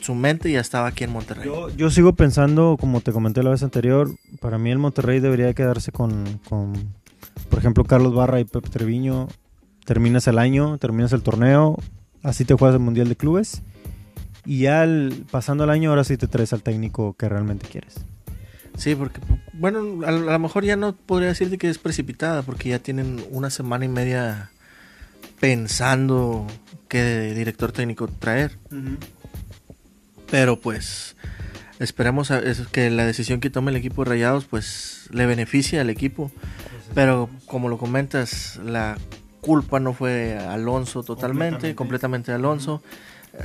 su 0.01 0.15
mente 0.15 0.51
ya 0.51 0.61
estaba 0.61 0.87
aquí 0.87 1.03
en 1.03 1.11
Monterrey. 1.11 1.49
Yo, 1.75 1.89
sigo 1.89 2.13
pensando, 2.13 2.77
como 2.79 3.01
te 3.01 3.11
comenté 3.11 3.43
la 3.43 3.49
vez 3.49 3.63
anterior, 3.63 4.09
para 4.39 4.57
mí 4.57 4.71
el 4.71 4.77
Monterrey 4.77 5.19
debería 5.19 5.53
quedarse 5.53 5.91
con, 5.91 6.39
por 7.49 7.59
ejemplo, 7.59 7.83
Carlos 7.83 8.13
Barra 8.13 8.39
y 8.39 8.45
Pep 8.45 8.69
Treviño. 8.69 9.27
Terminas 9.85 10.27
el 10.27 10.37
año, 10.37 10.77
terminas 10.77 11.13
el 11.13 11.23
torneo, 11.23 11.77
así 12.23 12.45
te 12.45 12.53
juegas 12.53 12.75
el 12.75 12.81
Mundial 12.81 13.09
de 13.09 13.15
Clubes. 13.15 13.63
Y 14.45 14.59
ya 14.59 14.87
pasando 15.29 15.65
el 15.65 15.69
año, 15.69 15.89
ahora 15.89 16.03
sí 16.03 16.15
te 16.15 16.27
traes 16.27 16.53
al 16.53 16.63
técnico 16.63 17.13
que 17.13 17.27
realmente 17.27 17.67
quieres. 17.67 17.95
Sí, 18.77 18.95
porque, 18.95 19.19
bueno, 19.53 20.05
a, 20.05 20.11
lo- 20.11 20.39
mejor 20.39 20.63
ya 20.63 20.75
no 20.75 20.95
podría 20.95 21.29
decirte 21.29 21.57
que 21.57 21.69
es 21.69 21.77
precipitada, 21.79 22.43
porque 22.43 22.69
ya 22.69 22.79
tienen 22.79 23.23
una 23.31 23.49
semana 23.49 23.85
y 23.85 23.89
media 23.89 24.51
pensando 25.39 26.45
qué 26.87 27.33
director 27.35 27.71
técnico 27.71 28.07
traer. 28.07 28.57
Pero 30.29 30.59
pues 30.59 31.15
esperemos 31.79 32.31
a- 32.31 32.39
es 32.39 32.67
que 32.67 32.89
la 32.89 33.05
decisión 33.05 33.39
que 33.39 33.49
tome 33.49 33.71
el 33.71 33.77
equipo 33.77 34.03
de 34.03 34.09
Rayados 34.11 34.45
pues 34.45 35.07
le 35.11 35.25
beneficie 35.25 35.79
al 35.79 35.89
equipo. 35.89 36.31
Pero 36.95 37.29
como 37.45 37.69
lo 37.69 37.77
comentas, 37.77 38.59
la 38.63 38.97
culpa 39.41 39.79
no 39.79 39.93
fue 39.93 40.37
Alonso 40.37 41.03
totalmente, 41.03 41.75
Completamente. 41.75 42.31
Alonso. 42.31 42.81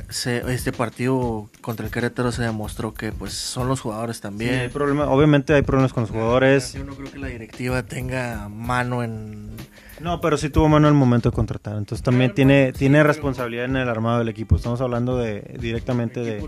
Se- 0.09 0.43
este 0.53 0.71
partido 0.71 1.49
contra 1.61 1.85
el 1.85 1.91
Querétaro 1.91 2.31
se 2.31 2.41
demostró 2.43 2.93
que 2.93 3.11
pues 3.11 3.33
son 3.33 3.67
los 3.67 3.81
jugadores 3.81 4.17
Sí, 4.17 4.21
hay 4.25 4.29
también. 4.31 4.71
problema- 4.71 5.07
obviamente 5.07 5.53
hay 5.53 5.61
problemas 5.61 5.93
con 5.93 6.03
los 6.03 6.09
jugadores. 6.11 6.73
Yo 6.73 6.83
no 6.83 6.95
creo 6.95 7.11
que 7.11 7.19
la 7.19 7.27
directiva 7.27 7.83
tenga 7.83 8.49
mano 8.49 9.03
en... 9.03 9.51
No, 9.99 10.19
pero 10.19 10.37
sí 10.37 10.49
tuvo 10.49 10.67
mano 10.67 10.87
en 10.87 10.95
el 10.95 10.99
momento 10.99 11.29
de 11.29 11.35
contratar. 11.35 11.77
Entonces 11.77 12.03
también 12.03 12.29
Claro, 12.31 12.35
tiene, 12.35 12.63
pues, 12.65 12.73
sí, 12.75 12.79
tiene 12.79 13.03
responsabilidad 13.03 13.65
en 13.65 13.75
el 13.77 13.87
armado 13.87 14.19
del 14.19 14.27
equipo. 14.29 14.55
Estamos 14.57 14.81
hablando 14.81 15.17
de 15.17 15.55
directamente 15.59 16.19
de, 16.21 16.41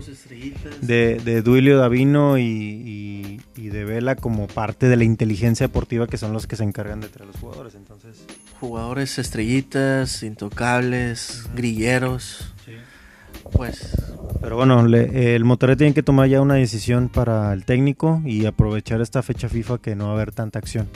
de, 0.82 1.20
de 1.24 1.42
Duilio 1.42 1.78
Davino 1.78 2.36
y, 2.38 2.42
y- 2.44 3.40
y 3.56 3.68
de 3.68 3.84
Vela 3.84 4.16
como 4.16 4.46
parte 4.48 4.88
de 4.88 4.96
la 4.96 5.04
inteligencia 5.04 5.68
deportiva 5.68 6.06
que 6.06 6.18
son 6.18 6.32
los 6.32 6.46
que 6.46 6.56
se 6.56 6.64
encargan 6.64 7.00
de 7.00 7.08
traer 7.08 7.28
los 7.28 7.36
jugadores. 7.40 7.74
Entonces, 7.76 8.24
Jugadores 8.60 9.18
estrellitas, 9.18 10.22
intocables, 10.22 11.44
grilleros. 11.54 12.52
Pues 13.52 13.94
pero 14.40 14.56
bueno, 14.56 14.86
le- 14.86 15.34
el 15.34 15.44
Monterrey 15.44 15.76
tiene 15.76 15.94
que 15.94 16.02
tomar 16.02 16.28
ya 16.28 16.40
una 16.40 16.54
decisión 16.54 17.08
para 17.08 17.52
el 17.52 17.64
técnico 17.64 18.20
y 18.24 18.46
aprovechar 18.46 19.00
esta 19.00 19.22
fecha 19.22 19.48
FIFA 19.48 19.78
que 19.78 19.96
no 19.96 20.04
va 20.06 20.10
a 20.10 20.14
haber 20.14 20.32
tanta 20.32 20.58
acción. 20.58 20.86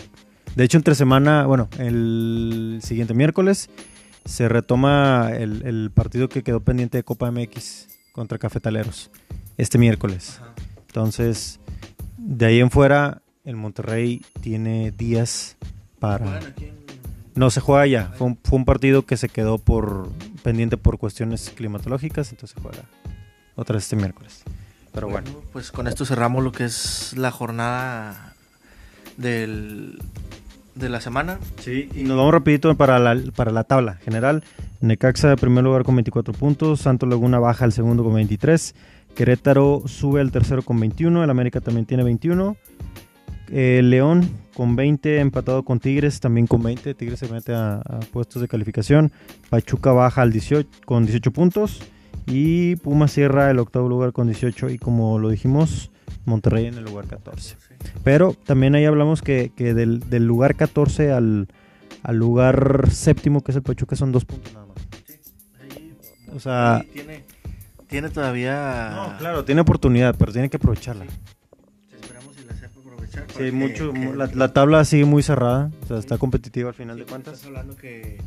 De 0.56 0.64
hecho, 0.64 0.76
entre 0.76 0.94
semana, 0.94 1.46
bueno, 1.46 1.68
el 1.78 2.80
siguiente 2.82 3.14
miércoles 3.14 3.70
se 4.24 4.48
retoma 4.48 5.30
el, 5.32 5.62
el 5.66 5.90
partido 5.92 6.28
que 6.28 6.42
quedó 6.42 6.60
pendiente 6.60 6.98
de 6.98 7.04
Copa 7.04 7.30
MX 7.30 7.88
contra 8.12 8.38
Cafetaleros. 8.38 9.10
Este 9.56 9.78
miércoles. 9.78 10.40
Entonces, 10.88 11.60
de 12.18 12.46
ahí 12.46 12.60
en 12.60 12.70
fuera, 12.70 13.22
el 13.44 13.56
Monterrey 13.56 14.22
tiene 14.40 14.90
días 14.90 15.56
para... 15.98 16.24
Juegan 16.26 16.46
aquí 16.46 16.64
en- 16.66 16.79
No 17.34 17.50
se 17.50 17.60
juega 17.60 17.86
ya. 17.86 18.12
Fue 18.16 18.26
un, 18.26 18.38
fue 18.42 18.58
un 18.58 18.64
partido 18.64 19.06
que 19.06 19.16
se 19.16 19.28
quedó 19.28 19.58
por 19.58 20.08
pendiente 20.42 20.76
por 20.76 20.98
cuestiones 20.98 21.52
climatológicas, 21.54 22.30
entonces 22.30 22.56
se 22.56 22.60
juega 22.60 22.84
otra 23.54 23.74
vez 23.74 23.84
este 23.84 23.96
miércoles. 23.96 24.42
Pero 24.92 25.08
bueno. 25.08 25.30
pues 25.52 25.70
con 25.70 25.86
esto 25.86 26.04
cerramos 26.04 26.42
lo 26.42 26.50
que 26.50 26.64
es 26.64 27.14
la 27.16 27.30
jornada 27.30 28.34
del, 29.16 30.00
de 30.74 30.88
la 30.88 31.00
semana. 31.00 31.38
Sí, 31.60 31.88
y 31.94 32.02
nos 32.02 32.16
vamos 32.16 32.32
rapidito 32.32 32.74
para 32.76 32.98
la, 32.98 33.16
para 33.34 33.52
la 33.52 33.64
tabla 33.64 33.94
general. 33.96 34.42
Necaxa 34.80 35.30
en 35.30 35.36
primer 35.36 35.62
lugar 35.62 35.84
con 35.84 35.94
24 35.94 36.34
puntos, 36.34 36.80
Santos 36.80 37.08
Laguna 37.08 37.38
baja 37.38 37.64
al 37.64 37.72
segundo 37.72 38.02
con 38.02 38.14
23, 38.14 38.74
Querétaro 39.14 39.82
sube 39.86 40.20
al 40.20 40.32
tercero 40.32 40.62
con 40.62 40.80
21, 40.80 41.22
el 41.22 41.30
América 41.30 41.60
también 41.60 41.86
tiene 41.86 42.02
21, 42.02 42.56
eh, 43.50 43.80
León 43.82 44.28
con 44.54 44.76
20 44.76 45.18
empatado 45.20 45.64
con 45.64 45.80
Tigres 45.80 46.20
también 46.20 46.46
con 46.46 46.62
20, 46.62 46.94
Tigres 46.94 47.18
se 47.18 47.28
mete 47.28 47.52
a, 47.54 47.76
a 47.76 48.00
puestos 48.12 48.40
de 48.42 48.48
calificación, 48.48 49.10
Pachuca 49.48 49.92
baja 49.92 50.22
al 50.22 50.32
18 50.32 50.68
con 50.84 51.04
18 51.04 51.30
puntos 51.32 51.80
y 52.26 52.76
Puma 52.76 53.08
cierra 53.08 53.50
el 53.50 53.58
octavo 53.58 53.88
lugar 53.88 54.12
con 54.12 54.26
18 54.26 54.70
y 54.70 54.78
como 54.78 55.18
lo 55.18 55.30
dijimos, 55.30 55.90
Monterrey 56.26 56.66
en 56.66 56.74
el 56.74 56.84
lugar 56.84 57.06
14. 57.06 57.56
Pero 58.04 58.34
también 58.44 58.74
ahí 58.74 58.84
hablamos 58.84 59.22
que, 59.22 59.50
que 59.56 59.74
del, 59.74 60.00
del 60.10 60.26
lugar 60.26 60.54
14 60.54 61.10
al, 61.12 61.48
al 62.02 62.16
lugar 62.16 62.90
séptimo, 62.90 63.42
que 63.42 63.52
es 63.52 63.56
el 63.56 63.62
Pachuca, 63.62 63.96
son 63.96 64.12
dos 64.12 64.24
puntos 64.24 64.52
nada 64.52 64.66
más. 64.66 64.76
O 66.34 66.38
sea- 66.38 66.76
Ahí 66.76 66.88
tiene, 66.92 67.24
tiene 67.88 68.10
todavía. 68.10 68.90
No, 68.94 69.18
claro, 69.18 69.44
tiene 69.44 69.62
oportunidad, 69.62 70.14
pero 70.18 70.32
tiene 70.32 70.48
que 70.50 70.58
aprovecharla. 70.58 71.06
Sí, 73.36 73.50
mucho, 73.52 73.92
que- 73.92 74.14
la, 74.16 74.26
la 74.34 74.52
tabla 74.52 74.84
sigue 74.84 75.04
muy 75.04 75.22
cerrada, 75.22 75.70
o 75.82 75.86
sea, 75.86 75.98
está 75.98 76.18
competitiva 76.18 76.68
al 76.70 76.74
final 76.74 76.96
Sí, 76.96 77.04
de 77.04 77.06
cuentas. 77.10 77.34
Estás 77.34 77.46
hablando 77.48 77.76
que 77.76 78.18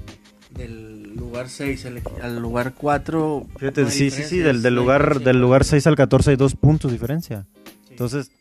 del 0.51 1.15
lugar 1.15 1.49
6 1.49 1.88
al 2.21 2.39
lugar 2.39 2.73
4. 2.77 3.45
Fíjate, 3.58 3.89
sí, 3.89 4.12
sí, 4.12 4.23
sí, 4.23 4.38
del, 4.39 4.62
del 4.62 4.75
lugar, 4.75 5.21
del 5.21 5.39
lugar 5.41 5.63
6 5.63 5.88
al 5.88 5.95
14 5.95 6.32
hay 6.32 6.36
dos 6.38 6.56
puntos 6.56 6.91
de 6.91 6.95
diferencia. 6.97 7.45
Entonces, 7.89 8.32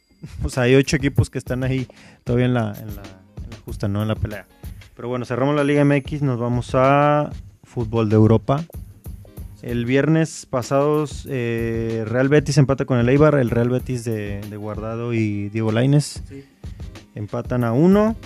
o 0.42 0.48
sea, 0.50 0.64
hay 0.64 0.74
ocho 0.74 0.96
equipos 0.96 1.30
que 1.30 1.38
están 1.38 1.64
ahí 1.64 1.86
todavía 2.24 2.46
en 2.46 2.54
la, 2.54 2.74
en 2.78 2.94
la, 2.96 3.02
en 3.02 3.50
la 3.50 3.56
justa, 3.64 3.88
no 3.88 4.02
en 4.02 4.08
la 4.08 4.14
pelea. 4.14 4.46
Pero 4.94 5.08
bueno, 5.08 5.24
cerramos 5.24 5.56
la 5.56 5.64
Liga 5.64 5.84
MX, 5.84 6.22
nos 6.22 6.38
vamos 6.38 6.70
a 6.74 7.30
fútbol 7.64 8.08
de 8.10 8.16
Europa. 8.16 8.62
El 9.62 9.84
viernes 9.86 10.44
pasados, 10.50 11.26
eh, 11.30 12.04
Real 12.06 12.28
Betis 12.28 12.58
empata 12.58 12.84
con 12.84 12.98
el 12.98 13.08
Eibar, 13.08 13.36
el 13.36 13.48
Real 13.50 13.68
Betis 13.70 14.04
de, 14.04 14.40
de 14.40 14.56
Guardado 14.56 15.14
y 15.14 15.48
Diego 15.50 15.70
Laines 15.70 16.22
Sí. 16.28 16.44
empatan 17.14 17.62
a 17.62 17.72
uno. 17.72 18.16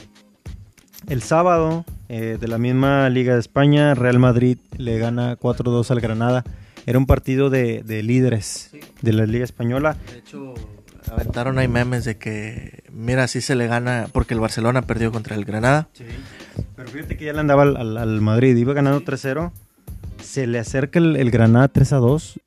El 1.09 1.23
sábado, 1.23 1.85
eh, 2.09 2.39
de 2.41 2.49
la 2.49 2.57
misma 2.59 3.09
Liga 3.11 3.35
de 3.35 3.41
España, 3.41 3.95
Real 3.95 4.19
Madrid 4.19 4.57
le 4.79 4.99
gana 4.99 5.37
4-2 5.37 5.91
al 5.91 6.01
Granada. 6.01 6.43
Era 6.87 6.99
un 6.99 7.07
partido 7.07 7.51
de, 7.51 7.83
de 7.83 8.03
líderes 8.03 8.71
Sí. 8.73 8.81
de 9.03 9.13
la 9.13 9.27
Liga 9.27 9.45
Española. 9.45 9.97
De 10.13 10.19
hecho, 10.21 10.55
aventaron 11.13 11.59
ahí 11.59 11.69
memes 11.69 12.05
de 12.07 12.17
que, 12.17 12.83
mira, 12.93 13.25
así 13.25 13.43
se 13.43 13.57
le 13.57 13.67
gana, 13.67 14.07
porque 14.11 14.33
el 14.35 14.41
Barcelona 14.41 14.83
perdió 14.83 15.13
contra 15.13 15.37
el 15.37 15.45
Granada. 15.45 15.89
Pero 16.77 16.89
fíjate 16.89 17.17
que 17.19 17.27
ya 17.27 17.35
le 17.35 17.41
andaba 17.41 17.63
al, 17.65 17.77
al- 17.77 17.99
al 17.99 18.21
Madrid, 18.23 18.57
iba 18.57 18.73
ganando 18.73 19.03
3-0. 19.03 19.53
Se 20.27 20.47
le 20.47 20.59
acerca 20.59 20.99
el, 20.99 21.17
el 21.17 21.31
Granada 21.31 21.73
3-2 21.73 22.39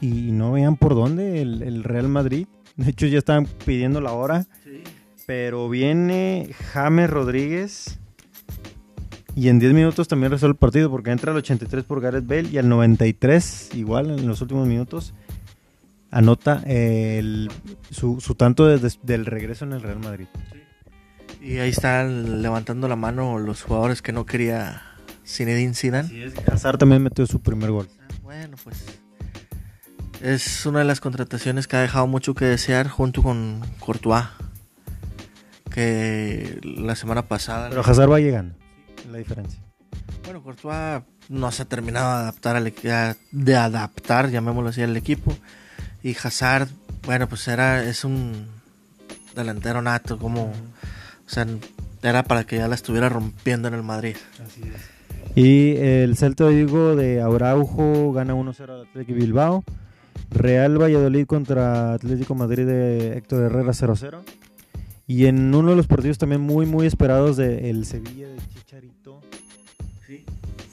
y 0.00 0.30
no 0.32 0.52
vean 0.52 0.76
por 0.76 0.94
dónde 0.94 1.42
el, 1.42 1.62
el 1.62 1.82
Real 1.84 2.08
Madrid. 2.08 2.46
De 2.76 2.90
hecho, 2.90 3.06
ya 3.06 3.18
estaban 3.18 3.46
pidiendo 3.64 4.00
la 4.00 4.12
hora. 4.12 4.46
Pero 5.26 5.68
viene 5.70 6.50
James 6.72 7.08
Rodríguez 7.10 7.98
y 9.34 9.48
en 9.48 9.58
10 9.58 9.72
minutos 9.72 10.06
también 10.06 10.30
resuelve 10.30 10.52
el 10.52 10.58
partido 10.58 10.90
porque 10.90 11.10
entra 11.10 11.32
al 11.32 11.38
83 11.38 11.82
por 11.84 12.00
Gareth 12.00 12.26
Bale 12.26 12.48
y 12.52 12.58
al 12.58 12.68
93, 12.68 13.70
igual 13.74 14.10
en 14.10 14.26
los 14.28 14.40
últimos 14.42 14.68
minutos, 14.68 15.14
anota 16.10 16.62
el- 16.66 17.50
su, 17.90 18.20
su 18.20 18.34
tanto 18.34 18.66
desde- 18.66 18.98
del 19.02 19.24
regreso 19.26 19.64
en 19.64 19.72
el 19.72 19.80
Real 19.82 19.98
Madrid. 19.98 20.26
Y 21.42 21.56
ahí 21.58 21.70
están 21.70 22.42
levantando 22.42 22.86
la 22.86 22.96
mano 22.96 23.38
los 23.38 23.62
jugadores 23.62 24.02
que 24.02 24.12
no 24.12 24.24
quería 24.26 24.82
Zinedine 25.26 25.74
Zidane. 25.74 26.06
Así 26.06 26.22
es, 26.22 26.34
Hazard 26.48 26.78
también 26.78 27.02
metió 27.02 27.26
su 27.26 27.40
primer 27.40 27.70
gol. 27.70 27.88
Ah, 28.00 28.14
Bueno, 28.22 28.56
pues 28.62 28.84
es 30.20 30.64
una 30.66 30.80
de 30.80 30.84
las 30.86 31.00
contrataciones 31.00 31.66
que 31.66 31.76
ha 31.76 31.80
dejado 31.80 32.06
mucho 32.06 32.34
que 32.34 32.44
desear 32.46 32.88
junto 32.88 33.22
con 33.22 33.60
Courtois. 33.78 34.24
Que 35.70 36.60
la 36.62 36.94
semana 36.94 37.26
pasada... 37.26 37.68
Pero 37.68 37.82
Hazard 37.82 38.10
va 38.10 38.20
llegando, 38.20 38.54
es 38.96 39.10
la 39.10 39.18
diferencia. 39.18 39.60
Bueno, 40.24 40.42
Courtois 40.42 41.02
no 41.28 41.50
se 41.50 41.62
ha 41.62 41.64
terminado 41.64 42.16
de 42.16 42.22
adaptar, 42.22 42.56
al, 42.56 42.72
de 43.32 43.56
adaptar, 43.56 44.30
llamémoslo 44.30 44.70
así, 44.70 44.82
al 44.82 44.96
equipo. 44.96 45.36
Y 46.02 46.16
Hazard, 46.16 46.68
bueno, 47.04 47.28
pues 47.28 47.48
era, 47.48 47.82
es 47.84 48.04
un 48.04 48.46
delantero 49.34 49.82
nato, 49.82 50.18
como, 50.18 50.44
o 50.44 51.28
sea, 51.28 51.46
era 52.02 52.22
para 52.22 52.44
que 52.44 52.58
ya 52.58 52.68
la 52.68 52.74
estuviera 52.76 53.08
rompiendo 53.08 53.68
en 53.68 53.74
el 53.74 53.82
Madrid. 53.82 54.16
Y 55.34 55.76
el 55.76 56.16
Celta 56.16 56.44
de 56.46 56.54
Vigo 56.54 56.94
de 56.94 57.20
Araujo 57.20 58.12
gana 58.12 58.34
1-0 58.34 58.70
al 58.70 58.82
Atlético 58.86 59.18
Bilbao. 59.18 59.64
Real 60.30 60.80
Valladolid 60.80 61.26
contra 61.26 61.94
Atlético 61.94 62.34
Madrid 62.34 62.66
de 62.66 63.16
Héctor 63.18 63.42
Herrera 63.44 63.72
0-0. 63.72 64.20
Y 65.06 65.26
en 65.26 65.54
uno 65.54 65.70
de 65.70 65.76
los 65.76 65.86
partidos 65.86 66.18
también 66.18 66.40
muy 66.40 66.66
muy 66.66 66.86
esperados 66.86 67.36
de 67.36 67.68
el 67.70 67.84
Sevilla 67.84 68.28
de 68.28 68.38
Chicharito 68.54 69.20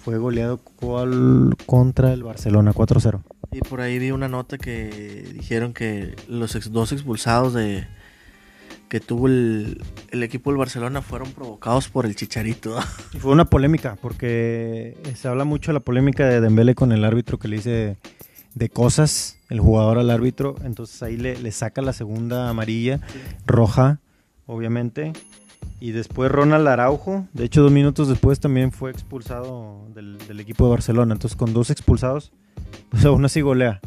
fue 0.04 0.17
goleado 0.17 0.58
cual- 0.58 1.56
contra 1.65 2.13
el 2.13 2.23
Barcelona 2.23 2.73
4-0. 2.73 3.21
Y 3.51 3.60
por 3.60 3.82
ahí 3.82 3.99
vi 3.99 4.12
una 4.12 4.27
nota 4.30 4.58
que 4.58 5.27
dijeron 5.34 5.73
que 5.73 6.15
los 6.27 6.56
ex- 6.56 6.71
dos 6.71 6.91
expulsados 6.91 7.54
de 7.54 7.86
que 8.91 8.99
tuvo 8.99 9.27
el, 9.27 9.82
el 10.10 10.21
equipo 10.21 10.49
del 10.51 10.58
Barcelona 10.58 11.01
fueron 11.01 11.32
provocados 11.32 11.88
por 11.88 12.06
el 12.06 12.13
Chicharito. 12.13 12.77
Y 13.13 13.19
fue 13.19 13.32
una 13.32 13.45
polémica 13.45 13.97
porque 14.01 14.97
se 15.15 15.30
habla 15.30 15.45
mucho 15.45 15.71
de 15.71 15.75
la 15.75 15.80
polémica 15.80 16.25
de 16.25 16.41
Dembele 16.41 16.75
con 16.75 16.91
el 16.91 17.06
árbitro 17.06 17.39
que 17.39 17.47
le 17.47 17.56
dice 17.56 17.97
de 18.54 18.69
cosas 18.69 19.38
el 19.47 19.62
jugador 19.62 19.97
al 19.97 20.10
árbitro, 20.10 20.58
entonces 20.65 21.01
ahí 21.04 21.15
le, 21.15 21.39
le 21.39 21.54
saca 21.54 21.82
la 21.82 21.93
segunda 21.93 22.49
amarilla 22.49 22.99
roja, 23.45 24.01
obviamente. 24.45 25.13
Y 25.80 25.91
después 25.91 26.30
Ronald 26.30 26.67
Araujo, 26.67 27.27
de 27.32 27.45
hecho 27.45 27.62
dos 27.62 27.71
minutos 27.71 28.10
después 28.10 28.41
también 28.41 28.73
fue 28.73 28.91
expulsado 28.91 29.88
del, 29.95 30.17
del 30.27 30.41
equipo 30.41 30.65
de 30.65 30.71
Barcelona. 30.71 31.13
Entonces 31.13 31.38
con 31.38 31.54
dos 31.54 31.69
expulsados, 31.69 32.34
pues 32.89 33.06
aún 33.06 33.23
así 33.23 33.39
golea 33.39 33.80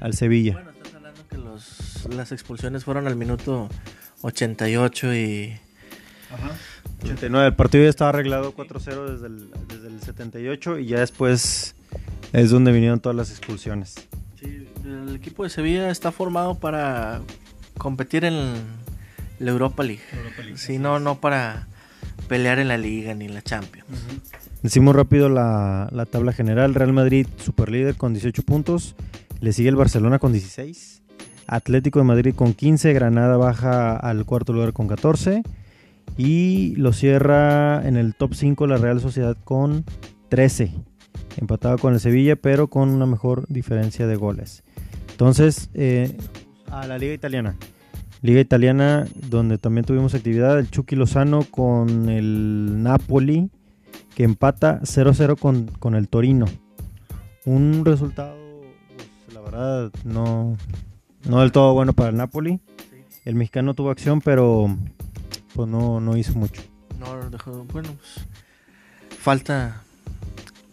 al 0.00 0.14
Sevilla. 0.14 0.54
Bueno, 0.54 0.70
estás 0.70 0.94
hablando 0.94 1.20
que 1.28 1.38
los, 1.38 2.08
las 2.12 2.32
expulsiones 2.32 2.82
fueron 2.82 3.06
al 3.06 3.14
minuto 3.14 3.68
88 4.22 5.14
y 5.14 5.58
89, 7.02 7.48
el 7.48 7.54
partido 7.54 7.84
ya 7.84 7.90
estaba 7.90 8.10
arreglado 8.10 8.54
4-0 8.54 9.10
desde 9.12 9.26
el, 9.26 9.50
desde 9.68 9.88
el 9.88 10.00
78 10.00 10.78
y 10.78 10.86
ya 10.86 11.00
después 11.00 11.74
es 12.32 12.50
donde 12.50 12.72
vinieron 12.72 13.00
todas 13.00 13.16
las 13.16 13.30
expulsiones. 13.30 13.94
Sí, 14.38 14.68
el 14.84 15.14
equipo 15.16 15.44
de 15.44 15.50
Sevilla 15.50 15.90
está 15.90 16.12
formado 16.12 16.58
para 16.58 17.20
competir 17.78 18.24
en 18.24 18.54
la 19.38 19.50
Europa 19.50 19.82
League. 19.82 20.02
Europa 20.12 20.42
League, 20.42 20.58
Sí, 20.58 20.72
así 20.72 20.78
no, 20.78 21.00
no 21.00 21.20
para 21.20 21.66
pelear 22.28 22.58
en 22.58 22.68
la 22.68 22.76
Liga 22.76 23.14
ni 23.14 23.24
en 23.24 23.34
la 23.34 23.42
Champions. 23.42 23.88
Decimos 24.62 24.94
rápido 24.94 25.28
la, 25.28 25.88
la 25.90 26.04
tabla 26.06 26.32
general. 26.32 26.74
Real 26.74 26.92
Madrid, 26.92 27.26
superlíder 27.38 27.96
con 27.96 28.12
18 28.12 28.42
puntos. 28.42 28.94
Le 29.40 29.52
sigue 29.52 29.70
el 29.70 29.76
Barcelona 29.76 30.18
con 30.18 30.32
16. 30.32 30.99
Atlético 31.50 31.98
de 31.98 32.04
Madrid 32.04 32.34
con 32.34 32.54
15. 32.54 32.92
Granada 32.92 33.36
baja 33.36 33.96
al 33.96 34.24
cuarto 34.24 34.52
lugar 34.52 34.72
con 34.72 34.86
14. 34.86 35.42
Y 36.16 36.76
lo 36.76 36.92
cierra 36.92 37.86
en 37.86 37.96
el 37.96 38.14
top 38.14 38.34
5 38.34 38.66
la 38.68 38.76
Real 38.76 39.00
Sociedad 39.00 39.36
con 39.44 39.84
13. 40.28 40.72
Empatado 41.38 41.78
con 41.78 41.94
el 41.94 42.00
Sevilla, 42.00 42.36
pero 42.36 42.68
con 42.68 42.90
una 42.90 43.06
mejor 43.06 43.46
diferencia 43.48 44.06
de 44.06 44.14
goles. 44.14 44.62
Entonces, 45.10 45.70
eh, 45.74 46.16
a 46.70 46.86
la 46.86 46.98
Liga 46.98 47.14
Italiana. 47.14 47.56
Liga 48.22 48.40
Italiana, 48.40 49.06
donde 49.28 49.58
también 49.58 49.84
tuvimos 49.84 50.14
actividad. 50.14 50.58
El 50.58 50.70
Chucky 50.70 50.94
Lozano 50.94 51.42
con 51.50 52.08
el 52.08 52.82
Napoli 52.82 53.50
que 54.14 54.22
empata 54.22 54.80
0-0 54.82 55.36
con, 55.36 55.66
con 55.66 55.96
el 55.96 56.08
Torino. 56.08 56.46
Un 57.44 57.84
resultado, 57.84 58.36
pues, 59.24 59.34
la 59.34 59.40
verdad, 59.40 59.90
no, 60.04 60.56
no 61.28 61.40
del 61.40 61.52
todo 61.52 61.74
bueno 61.74 61.92
para 61.92 62.10
el 62.10 62.16
Napoli. 62.16 62.60
El 63.24 63.34
mexicano 63.34 63.74
tuvo 63.74 63.90
acción, 63.90 64.20
pero 64.20 64.74
pues 65.54 65.68
no, 65.68 66.00
no 66.00 66.16
hizo 66.16 66.32
mucho. 66.34 66.62
No, 66.98 67.28
dejó- 67.30 67.64
bueno, 67.72 67.90
pues, 67.98 68.26
falta, 69.18 69.82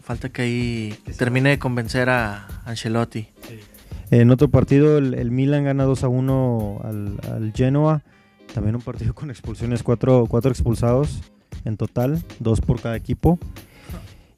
falta 0.01 0.29
que 0.29 0.41
ahí 0.43 0.95
termine 1.17 1.49
de 1.49 1.59
convencer 1.59 2.09
a 2.09 2.47
Ancelotti. 2.65 3.27
En 4.09 4.31
otro 4.31 4.47
partido, 4.49 4.97
el, 4.97 5.13
el 5.15 5.31
Milan 5.31 5.65
gana 5.65 5.83
2 5.83 6.03
a 6.03 6.07
1 6.07 6.81
al, 6.83 7.19
al 7.31 7.53
Genoa. 7.53 8.03
También 8.53 8.75
un 8.75 8.81
partido 8.81 9.13
con 9.13 9.29
expulsiones, 9.29 9.83
cuatro, 9.83 10.25
cuatro 10.29 10.49
expulsados 10.49 11.19
en 11.65 11.75
total, 11.75 12.23
dos 12.39 12.61
por 12.61 12.79
cada 12.81 12.95
equipo. 12.95 13.37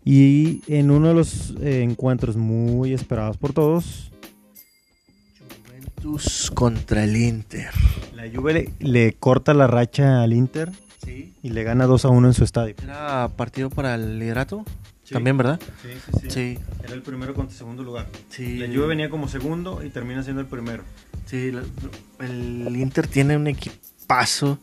Y 0.03 0.61
en 0.67 0.89
uno 0.89 1.09
de 1.09 1.13
los 1.13 1.53
eh, 1.61 1.83
encuentros 1.83 2.35
muy 2.35 2.93
esperados 2.93 3.37
por 3.37 3.53
todos, 3.53 4.11
Juventus 6.01 6.51
contra 6.53 7.03
el 7.03 7.15
Inter. 7.15 7.69
la 8.15 8.23
Juve 8.33 8.53
le, 8.53 8.73
le 8.79 9.13
corta 9.13 9.53
la 9.53 9.67
racha 9.67 10.21
al 10.23 10.33
Inter 10.33 10.71
Sí. 11.03 11.33
y 11.41 11.49
le 11.49 11.63
gana 11.63 11.85
2 11.85 12.05
a 12.05 12.09
1 12.09 12.27
en 12.27 12.33
su 12.33 12.43
estadio. 12.43 12.75
Era 12.83 13.29
partido 13.35 13.69
para 13.69 13.95
el 13.95 14.19
liderato. 14.19 14.65
Sí. 15.03 15.13
También, 15.13 15.37
¿verdad? 15.37 15.59
Sí, 15.81 15.89
sí, 16.21 16.29
Sí, 16.29 16.59
Era 16.83 16.93
el 16.93 17.01
primero 17.01 17.33
contra 17.33 17.51
el 17.53 17.57
segundo 17.57 17.83
lugar. 17.83 18.05
La 18.37 18.67
Juve 18.67 18.85
venía 18.87 19.09
como 19.09 19.27
segundo 19.27 19.81
y 19.83 19.89
termina 19.89 20.21
siendo 20.23 20.41
el 20.41 20.47
primero. 20.47 20.83
Sí, 21.25 21.51
el 22.19 22.75
Inter 22.75 23.07
tiene 23.07 23.35
un 23.37 23.47
equipazo, 23.47 24.59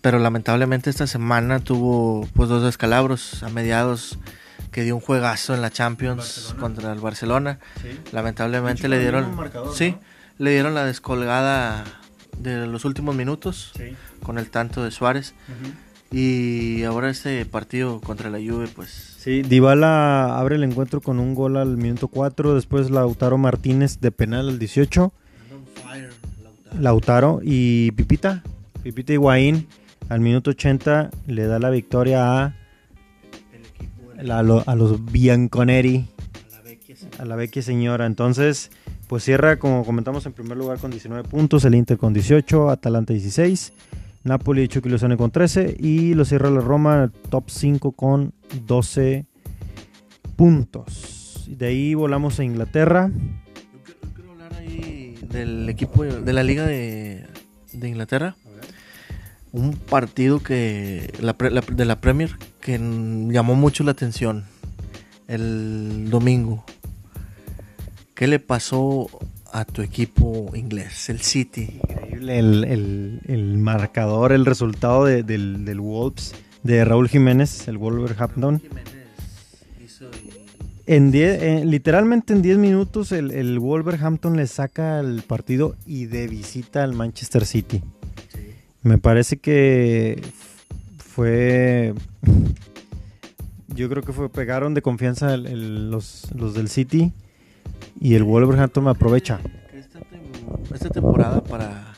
pero 0.00 0.18
lamentablemente 0.18 0.88
esta 0.90 1.06
semana 1.06 1.60
tuvo 1.60 2.26
pues 2.34 2.48
dos 2.48 2.62
descalabros 2.62 3.42
a 3.42 3.48
mediados 3.50 4.18
que 4.70 4.82
dio 4.82 4.94
un 4.94 5.00
juegazo 5.02 5.54
en 5.54 5.60
la 5.62 5.70
Champions 5.70 6.18
Barcelona. 6.18 6.60
contra 6.60 6.92
el 6.92 7.00
Barcelona. 7.00 7.58
Lamentablemente 8.12 8.88
le 8.88 8.98
dieron 9.00 9.34
marcador, 9.34 9.74
sí, 9.76 9.90
¿no? 9.92 10.13
Le 10.38 10.50
dieron 10.52 10.74
la 10.74 10.84
descolgada 10.84 11.84
de 12.38 12.66
los 12.66 12.84
últimos 12.84 13.14
minutos 13.14 13.72
Sí. 13.76 13.94
con 14.22 14.38
el 14.38 14.50
tanto 14.50 14.82
de 14.84 14.90
Suárez. 14.90 15.34
Y 16.10 16.84
ahora 16.84 17.10
este 17.10 17.44
partido 17.46 18.00
contra 18.00 18.30
la 18.30 18.38
Juve 18.38 18.68
pues. 18.68 19.16
Sí, 19.18 19.42
Dybala 19.42 20.38
abre 20.38 20.56
el 20.56 20.64
encuentro 20.64 21.00
con 21.00 21.18
un 21.18 21.34
gol 21.34 21.56
al 21.56 21.76
minuto 21.76 22.08
4, 22.08 22.54
después 22.54 22.90
Lautaro 22.90 23.38
Martínez 23.38 23.98
de 24.00 24.10
penal 24.12 24.48
al 24.48 24.58
18, 24.58 25.12
Lautaro 26.78 27.40
y 27.42 27.90
Pipita, 27.92 28.42
Pipita 28.82 29.12
Higuaín 29.12 29.66
al 30.08 30.20
minuto 30.20 30.50
80 30.50 31.10
le 31.26 31.46
da 31.46 31.58
la 31.58 31.70
victoria 31.70 32.44
a, 32.44 32.54
la- 34.22 34.40
a 34.40 34.42
lo- 34.42 34.64
a 34.66 34.74
los 34.74 35.04
Bianconeri, 35.10 36.06
a 37.18 37.24
la 37.24 37.36
vecchia 37.36 37.62
señora. 37.62 38.06
Entonces, 38.06 38.70
pues 39.08 39.24
cierra, 39.24 39.58
como 39.58 39.84
comentamos, 39.84 40.24
en 40.26 40.32
primer 40.32 40.56
lugar 40.56 40.78
con 40.78 40.90
19 40.90 41.28
puntos, 41.28 41.64
el 41.64 41.74
Inter 41.74 41.98
con 41.98 42.12
18, 42.12 42.70
Atalanta 42.70 43.12
16, 43.12 43.72
Napoli 44.24 44.62
y 44.62 44.68
Chucky 44.68 44.88
Lozano 44.88 45.16
con 45.16 45.30
13 45.30 45.76
y 45.78 46.14
lo 46.14 46.24
cierra 46.24 46.50
la 46.50 46.60
Roma, 46.60 47.10
top 47.30 47.44
5 47.50 47.92
con 47.92 48.32
12 48.66 49.26
puntos. 50.36 51.44
De 51.48 51.66
ahí 51.66 51.94
volamos 51.94 52.38
a 52.40 52.44
Inglaterra. 52.44 53.10
Yo 53.12 54.10
quiero, 54.14 54.32
hablar 54.32 54.54
ahí 54.54 55.18
del 55.28 55.68
equipo 55.68 56.04
de 56.04 56.32
la 56.32 56.42
Liga 56.42 56.66
de, 56.66 57.26
Inglaterra. 57.82 58.36
Un 59.52 59.74
partido 59.74 60.40
que 60.40 61.12
la, 61.20 61.36
la- 61.50 61.60
de 61.60 61.84
la 61.84 62.00
Premier 62.00 62.30
que 62.60 62.78
llamó 62.78 63.54
mucho 63.54 63.84
la 63.84 63.92
atención 63.92 64.44
el 65.28 66.08
domingo. 66.10 66.64
¿Qué 68.14 68.26
le 68.28 68.38
pasó 68.38 69.08
a 69.52 69.64
tu 69.64 69.82
equipo 69.82 70.50
inglés, 70.54 71.08
el 71.08 71.20
City? 71.20 71.80
Increíble 71.88 72.38
el, 72.38 72.64
el- 72.64 73.20
el 73.26 73.58
marcador, 73.58 74.32
el 74.32 74.46
resultado 74.46 75.04
de- 75.04 75.22
del, 75.22 75.64
del 75.64 75.80
Wolves 75.80 76.34
de 76.62 76.84
Raúl 76.84 77.08
Jiménez, 77.08 77.66
el 77.68 77.76
Wolverhampton. 77.78 78.62
En 80.86 81.10
diez- 81.12 81.42
eh, 81.42 81.64
literalmente 81.64 82.32
en 82.34 82.42
10 82.42 82.58
minutos 82.58 83.10
el, 83.12 83.30
el 83.30 83.58
Wolverhampton 83.58 84.36
le 84.36 84.46
saca 84.46 85.00
el 85.00 85.22
partido 85.22 85.76
y 85.86 86.06
de 86.06 86.28
visita 86.28 86.84
al 86.84 86.92
Manchester 86.94 87.46
City. 87.46 87.82
Me 88.82 88.98
parece 88.98 89.38
que 89.38 90.22
fue... 90.98 91.94
Yo 93.68 93.88
creo 93.88 94.02
que 94.02 94.12
fue 94.12 94.28
pegaron 94.30 94.74
de 94.74 94.82
confianza 94.82 95.34
el- 95.34 95.46
el- 95.46 95.90
los, 95.90 96.28
los 96.34 96.54
del 96.54 96.68
City 96.68 97.12
y 98.00 98.14
el 98.14 98.22
Wolverhampton 98.24 98.88
aprovecha. 98.88 99.40
Que 99.70 99.78
Esta, 99.78 100.00
tem- 100.00 100.74
esta 100.74 100.90
temporada 100.90 101.42
para 101.42 101.92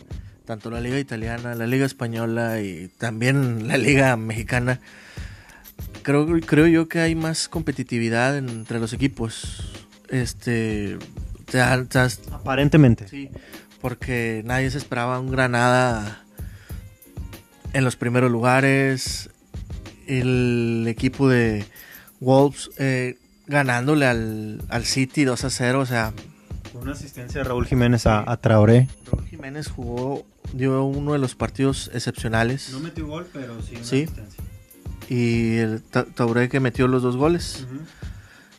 tanto 0.45 0.71
la 0.71 0.81
liga 0.81 0.99
italiana, 0.99 1.55
la 1.55 1.67
liga 1.67 1.87
española 1.87 2.61
y 2.61 2.89
también 2.99 3.67
la 3.67 3.77
liga 3.77 4.17
mexicana, 4.17 4.81
creo, 6.03 6.27
creo 6.41 6.67
yo 6.69 6.89
que 6.89 7.01
hay 7.01 7.15
más 7.15 7.49
competitividad 7.49 8.37
entre 8.39 8.79
los 8.79 8.93
equipos. 8.93 9.73
Este, 10.09 10.99
te 11.47 11.59
te 11.89 11.99
Aparentemente. 12.33 13.09
sí, 13.09 13.31
porque 13.81 14.43
nadie 14.45 14.71
se 14.71 14.79
esperaba 14.79 15.19
un 15.19 15.31
Granada 15.33 16.23
en 17.73 17.85
los 17.85 17.97
primeros 17.97 18.31
lugares. 18.31 19.31
El 20.07 20.85
equipo 20.87 21.29
de 21.29 21.65
Wolves 22.21 22.71
eh, 22.79 23.19
ganándole 23.47 24.07
al, 24.07 24.63
al 24.69 24.85
City 24.85 25.25
2 25.25 25.45
a 25.45 25.51
0, 25.51 25.81
o 25.81 25.87
sea, 25.87 26.13
Con 26.73 26.83
una 26.83 26.93
asistencia 26.93 27.41
de 27.43 27.45
Raúl 27.49 27.67
Jiménez 27.67 28.07
a, 28.07 28.31
a 28.31 28.37
Traoré. 28.37 28.89
Raúl 29.11 29.25
Jiménez 29.27 29.69
jugó, 29.69 30.25
dio 30.53 30.85
uno 30.85 31.13
de 31.13 31.19
los 31.19 31.35
partidos 31.35 31.91
excepcionales. 31.95 32.73
metió 32.83 33.07
gol, 33.07 33.27
pero 33.33 33.61
sí 33.63 33.77
una 33.77 33.85
Sí. 33.85 34.03
asistencia. 34.05 34.43
Y 35.09 35.57
el 35.59 35.83
Tauré 35.83 36.49
que 36.49 36.59
metió 36.59 36.89
los 36.89 37.03
dos 37.03 37.17
goles. 37.17 37.65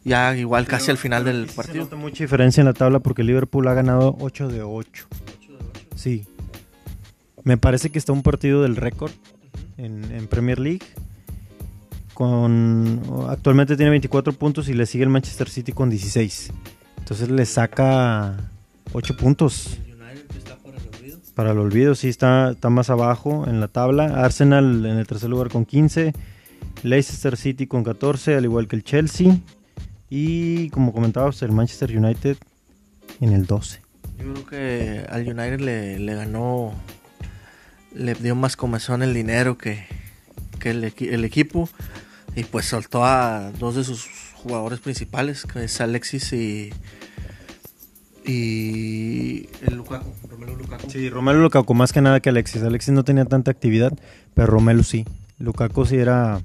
Ya 0.05 0.33
igual 0.37 0.65
casi 0.65 0.89
al 0.91 0.97
final 0.97 1.25
del 1.25 1.49
Se 1.49 1.55
partido. 1.55 1.83
nota 1.83 1.97
mucha 1.97 2.23
diferencia 2.23 2.61
en 2.61 2.65
la 2.67 2.73
tabla 2.73 2.99
porque 2.99 3.23
Liverpool 3.23 3.67
ha 3.67 3.73
ganado 3.73 4.15
8 4.21 4.47
de 4.47 4.61
8. 4.63 5.07
Sí. 5.95 6.25
Me 7.43 7.57
parece 7.57 7.89
que 7.89 7.99
está 7.99 8.13
un 8.13 8.23
partido 8.23 8.61
del 8.61 8.77
récord 8.77 9.11
en, 9.77 10.05
en 10.11 10.27
Premier 10.27 10.59
League. 10.59 10.85
Con, 12.17 12.99
actualmente 13.29 13.75
tiene 13.75 13.91
24 13.91 14.33
puntos 14.33 14.67
y 14.69 14.73
le 14.73 14.87
sigue 14.87 15.03
el 15.03 15.09
Manchester 15.11 15.47
City 15.51 15.71
con 15.71 15.91
16. 15.91 16.51
Entonces 16.97 17.29
le 17.29 17.45
saca 17.45 18.37
8 18.93 19.17
puntos. 19.17 19.77
Para 19.95 20.71
el 20.71 20.87
olvido. 20.95 21.19
Para 21.35 21.51
el 21.51 21.59
olvido, 21.59 21.93
sí 21.93 22.09
está, 22.09 22.53
está 22.53 22.71
más 22.71 22.89
abajo 22.89 23.45
en 23.47 23.59
la 23.59 23.67
tabla. 23.67 24.05
Arsenal 24.25 24.83
en 24.83 24.97
el 24.97 25.05
tercer 25.05 25.29
lugar 25.29 25.49
con 25.49 25.63
15. 25.63 26.13
Leicester 26.81 27.37
City 27.37 27.67
con 27.67 27.83
14, 27.83 28.33
al 28.33 28.45
igual 28.45 28.67
que 28.67 28.77
el 28.77 28.83
Chelsea. 28.83 29.37
Y 30.09 30.71
como 30.71 30.93
comentábamos, 30.93 31.39
el 31.43 31.51
Manchester 31.51 31.95
United 31.95 32.37
en 33.21 33.31
el 33.31 33.45
12. 33.45 33.79
Yo 34.17 34.33
creo 34.33 34.45
que 34.47 35.05
al 35.07 35.21
United 35.21 35.59
le, 35.59 36.15
ganó, 36.15 36.73
le 37.93 38.15
dio 38.15 38.33
más 38.33 38.57
comezón 38.57 39.03
el 39.03 39.13
dinero 39.13 39.55
que, 39.59 39.85
el 40.63 41.23
equipo. 41.23 41.69
Y 42.37 42.43
pues 42.43 42.67
soltó 42.67 43.03
a 43.03 43.51
dos 43.57 43.73
de 43.73 43.83
sus 43.83 44.07
jugadores 44.35 44.79
principales, 44.79 45.43
que 45.43 45.63
es 45.63 45.81
Alexis 45.81 46.33
y, 46.33 46.69
y 48.27 49.49
el 49.65 49.75
Lukaku, 49.75 50.13
Romelu 50.29 50.55
Lukaku. 50.55 50.87
Sí, 50.87 51.09
Romelu 51.09 51.39
Lukaku 51.39 51.73
más 51.73 51.91
que 51.91 51.99
nada 51.99 52.19
que 52.19 52.29
Alexis. 52.29 52.61
Alexis 52.61 52.93
no 52.93 53.03
tenía 53.03 53.25
tanta 53.25 53.49
actividad, 53.49 53.91
pero 54.35 54.45
Romelu 54.45 54.83
sí. 54.83 55.03
Lukaku 55.39 55.87
sí 55.87 55.95
era, 55.95 56.39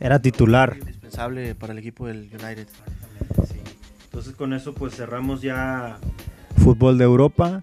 era 0.00 0.22
titular. 0.22 0.78
Indispensable 0.80 1.54
para 1.56 1.74
el 1.74 1.80
equipo 1.80 2.06
del 2.06 2.30
United. 2.32 2.68
Entonces 4.04 4.34
con 4.34 4.54
eso 4.54 4.72
pues 4.72 4.94
cerramos 4.94 5.42
ya 5.42 5.98
fútbol 6.56 6.96
de 6.96 7.04
Europa 7.04 7.62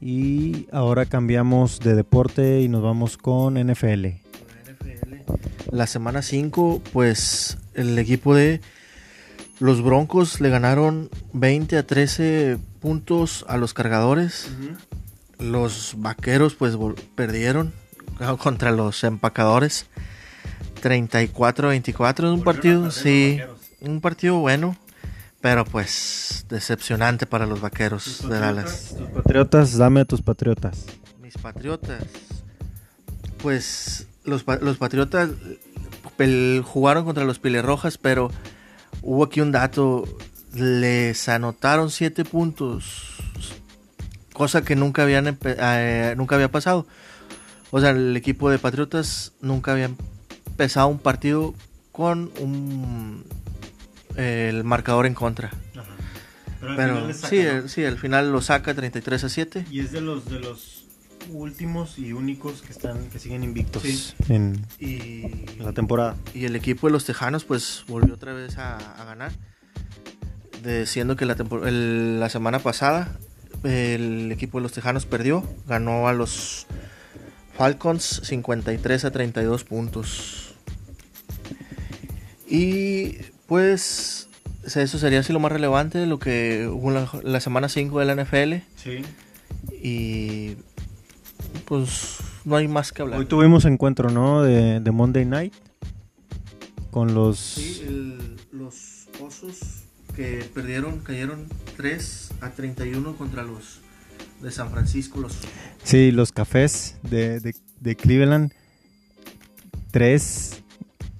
y 0.00 0.68
ahora 0.70 1.06
cambiamos 1.06 1.80
de 1.80 1.96
deporte 1.96 2.60
y 2.60 2.68
nos 2.68 2.84
vamos 2.84 3.16
con 3.16 3.54
NFL. 3.54 4.23
La 5.70 5.86
semana 5.86 6.22
5, 6.22 6.82
pues 6.92 7.58
el 7.74 7.98
equipo 7.98 8.34
de 8.34 8.60
los 9.58 9.82
Broncos 9.82 10.40
le 10.40 10.50
ganaron 10.50 11.10
20 11.32 11.78
a 11.78 11.86
13 11.86 12.58
puntos 12.80 13.44
a 13.48 13.56
los 13.56 13.74
cargadores. 13.74 14.48
Los 15.38 15.94
vaqueros 15.98 16.54
pues 16.54 16.76
perdieron 17.14 17.72
contra 18.38 18.70
los 18.72 19.04
empacadores. 19.04 19.86
34 20.80 21.68
a 21.68 21.70
24 21.70 22.28
es 22.28 22.34
un 22.34 22.44
partido, 22.44 22.90
sí, 22.90 23.40
un 23.80 24.02
partido 24.02 24.36
bueno, 24.40 24.76
pero 25.40 25.64
pues 25.64 26.44
decepcionante 26.48 27.26
para 27.26 27.46
los 27.46 27.60
vaqueros 27.60 28.28
de 28.28 28.38
Dallas. 28.38 28.94
Tus 28.96 29.08
patriotas, 29.08 29.78
dame 29.78 30.00
a 30.00 30.04
tus 30.04 30.20
patriotas. 30.20 30.84
Mis 31.22 31.38
patriotas, 31.38 32.02
pues 33.38 34.06
los, 34.24 34.44
los 34.60 34.76
patriotas 34.78 35.30
jugaron 36.64 37.04
contra 37.04 37.24
los 37.24 37.40
Rojas, 37.62 37.98
pero 37.98 38.30
hubo 39.02 39.24
aquí 39.24 39.40
un 39.40 39.52
dato, 39.52 40.04
les 40.54 41.28
anotaron 41.28 41.90
7 41.90 42.24
puntos, 42.24 43.16
cosa 44.32 44.62
que 44.62 44.76
nunca, 44.76 45.02
habían, 45.02 45.38
eh, 45.44 46.14
nunca 46.16 46.36
había 46.36 46.50
pasado. 46.50 46.86
O 47.70 47.80
sea, 47.80 47.90
el 47.90 48.16
equipo 48.16 48.50
de 48.50 48.58
Patriotas 48.58 49.32
nunca 49.40 49.72
había 49.72 49.90
empezado 50.46 50.86
un 50.86 50.98
partido 50.98 51.54
con 51.90 52.30
un, 52.38 53.24
el 54.16 54.62
marcador 54.62 55.06
en 55.06 55.14
contra. 55.14 55.50
Pero, 56.76 57.12
sí, 57.12 57.38
el, 57.38 57.68
sí, 57.68 57.84
al 57.84 57.98
final 57.98 58.32
lo 58.32 58.40
saca 58.40 58.74
33 58.74 59.24
a 59.24 59.28
7. 59.28 59.66
Y 59.70 59.80
es 59.80 59.92
de 59.92 60.00
los 60.00 60.24
de 60.30 60.38
los 60.38 60.73
últimos 61.30 61.98
y 61.98 62.12
únicos 62.12 62.62
que 62.62 62.72
están 62.72 63.08
que 63.10 63.18
siguen 63.18 63.42
invictos 63.44 64.14
en, 64.28 64.66
la 65.58 65.72
temporada. 65.72 66.16
Y 66.34 66.44
el 66.44 66.56
equipo 66.56 66.86
de 66.86 66.92
los 66.92 67.04
Tejanos 67.04 67.44
pues 67.44 67.84
volvió 67.88 68.14
otra 68.14 68.32
vez 68.32 68.58
a, 68.58 69.04
ganar. 69.04 69.32
Diciendo 70.62 71.16
que 71.16 71.26
la, 71.26 71.36
la 71.36 72.28
semana 72.30 72.58
pasada 72.58 73.18
el 73.64 74.30
equipo 74.32 74.58
de 74.58 74.62
los 74.62 74.72
Tejanos 74.72 75.06
perdió, 75.06 75.42
ganó 75.66 76.08
a 76.08 76.12
los 76.12 76.66
Falcons 77.56 78.20
53 78.24 79.04
a 79.04 79.10
32 79.10 79.64
puntos. 79.64 80.54
Y 82.48 83.16
pues 83.46 84.28
eso 84.64 84.98
sería 84.98 85.20
así 85.20 85.32
lo 85.32 85.40
más 85.40 85.52
relevante, 85.52 86.06
lo 86.06 86.18
que 86.18 86.68
hubo 86.70 86.90
la, 86.90 87.40
semana 87.40 87.68
5 87.68 88.00
de 88.00 88.04
la 88.04 88.22
NFL. 88.22 88.54
Sí. 88.76 89.02
Y 89.82 90.56
pues 91.64 92.18
no 92.44 92.56
hay 92.56 92.68
más 92.68 92.92
que 92.92 93.02
hablar. 93.02 93.18
Hoy 93.18 93.26
tuvimos 93.26 93.64
encuentro, 93.64 94.10
¿no? 94.10 94.42
De, 94.42 94.80
Monday 94.90 95.24
Night. 95.24 95.54
Con 96.90 97.14
los... 97.14 97.38
Sí, 97.38 98.16
los 98.52 99.08
osos 99.20 99.82
que 100.14 100.48
perdieron, 100.54 101.00
cayeron 101.00 101.46
3 101.76 102.30
a 102.40 102.50
31 102.50 103.16
contra 103.16 103.42
los 103.42 103.80
de 104.40 104.50
San 104.52 104.70
Francisco. 104.70 105.20
Los... 105.20 105.38
Sí, 105.82 106.12
los 106.12 106.30
cafés 106.30 106.96
de, 107.02 107.40
de, 107.80 107.96
Cleveland. 107.96 108.52
3 109.90 110.62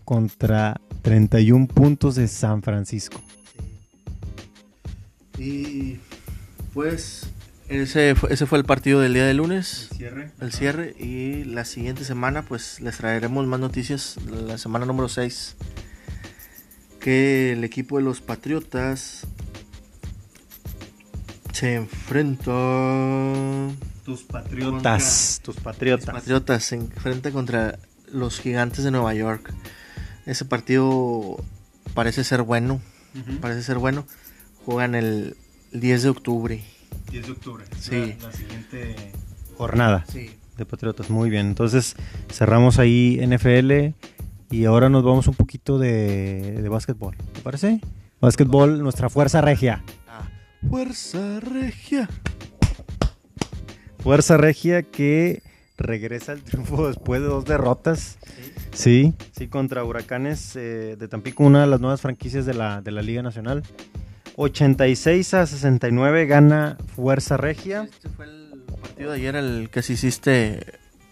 contra 0.04 0.80
31 1.02 1.66
puntos 1.66 2.14
de 2.14 2.28
San 2.28 2.62
Francisco. 2.62 3.20
Y 5.38 5.98
pues 6.72 7.28
ese 7.68 8.14
fue, 8.14 8.32
ese 8.32 8.46
fue 8.46 8.58
el 8.58 8.64
partido 8.64 9.00
del 9.00 9.14
día 9.14 9.24
de 9.24 9.34
lunes. 9.34 9.88
El 9.92 9.96
cierre. 9.96 10.30
El 10.40 10.52
cierre. 10.52 10.94
Y 10.98 11.44
la 11.44 11.64
siguiente 11.64 12.04
semana 12.04 12.42
pues 12.42 12.80
les 12.80 12.96
traeremos 12.96 13.46
más 13.46 13.60
noticias. 13.60 14.16
La 14.26 14.58
semana 14.58 14.86
número 14.86 15.08
6. 15.08 15.56
Que 17.00 17.52
el 17.52 17.64
equipo 17.64 17.98
de 17.98 18.04
los 18.04 18.20
Patriotas 18.20 19.26
se 21.52 21.74
enfrenta. 21.76 22.50
Tus 24.04 24.24
patriotas. 24.24 25.40
tus 25.42 25.56
patriotas. 25.56 26.14
patriotas 26.14 26.64
se 26.64 26.74
enfrenta 26.74 27.30
contra 27.30 27.78
los 28.12 28.40
gigantes 28.40 28.84
de 28.84 28.90
Nueva 28.90 29.14
York. 29.14 29.54
Ese 30.26 30.44
partido 30.44 31.42
parece 31.94 32.24
ser 32.24 32.42
bueno. 32.42 32.80
Parece 33.40 33.62
ser 33.62 33.78
bueno. 33.78 34.04
Juegan 34.64 34.94
el 34.94 35.36
10 35.72 36.02
de 36.02 36.08
octubre. 36.08 36.64
10 37.10 37.26
de 37.26 37.32
octubre. 37.32 37.64
Sí. 37.78 38.16
La, 38.20 38.32
siguiente 38.32 38.96
jornada 39.56 40.04
sí. 40.08 40.30
de 40.56 40.66
Patriotas. 40.66 41.10
Muy 41.10 41.30
bien. 41.30 41.46
Entonces 41.46 41.96
cerramos 42.30 42.78
ahí 42.78 43.20
NFL 43.26 43.94
y 44.50 44.64
ahora 44.64 44.88
nos 44.88 45.04
vamos 45.04 45.26
un 45.28 45.34
poquito 45.34 45.78
de, 45.78 46.60
de 46.60 46.68
básquetbol. 46.68 47.16
¿Te 47.32 47.40
parece? 47.40 47.80
Básquetbol, 48.20 48.82
nuestra 48.82 49.08
fuerza 49.08 49.40
regia. 49.40 49.82
Fuerza 50.68 51.40
Regia. 51.40 52.08
Fuerza 53.98 54.36
Regia 54.36 54.82
que 54.82 55.42
regresa 55.76 56.32
al 56.32 56.42
triunfo 56.42 56.88
después 56.88 57.20
de 57.20 57.28
dos 57.28 57.44
derrotas. 57.44 58.18
Sí, 58.72 59.14
sí, 59.32 59.48
contra 59.48 59.84
Huracanes 59.84 60.56
eh, 60.56 60.96
de 60.98 61.08
Tampico, 61.08 61.44
una 61.44 61.62
de 61.62 61.66
las 61.68 61.80
nuevas 61.80 62.00
franquicias 62.00 62.44
de 62.44 62.54
la, 62.54 62.82
de 62.82 62.90
la 62.90 63.02
Liga 63.02 63.22
Nacional. 63.22 63.62
86 64.36 65.34
a 65.34 65.46
69 65.46 66.26
gana 66.26 66.76
Fuerza 66.94 67.36
Regia. 67.36 67.84
Este 67.84 68.08
fue 68.08 68.26
el 68.26 68.64
partido 68.80 69.10
de 69.10 69.16
ayer, 69.16 69.36
el 69.36 69.68
que 69.70 69.82
se 69.82 69.94
hiciste 69.94 70.60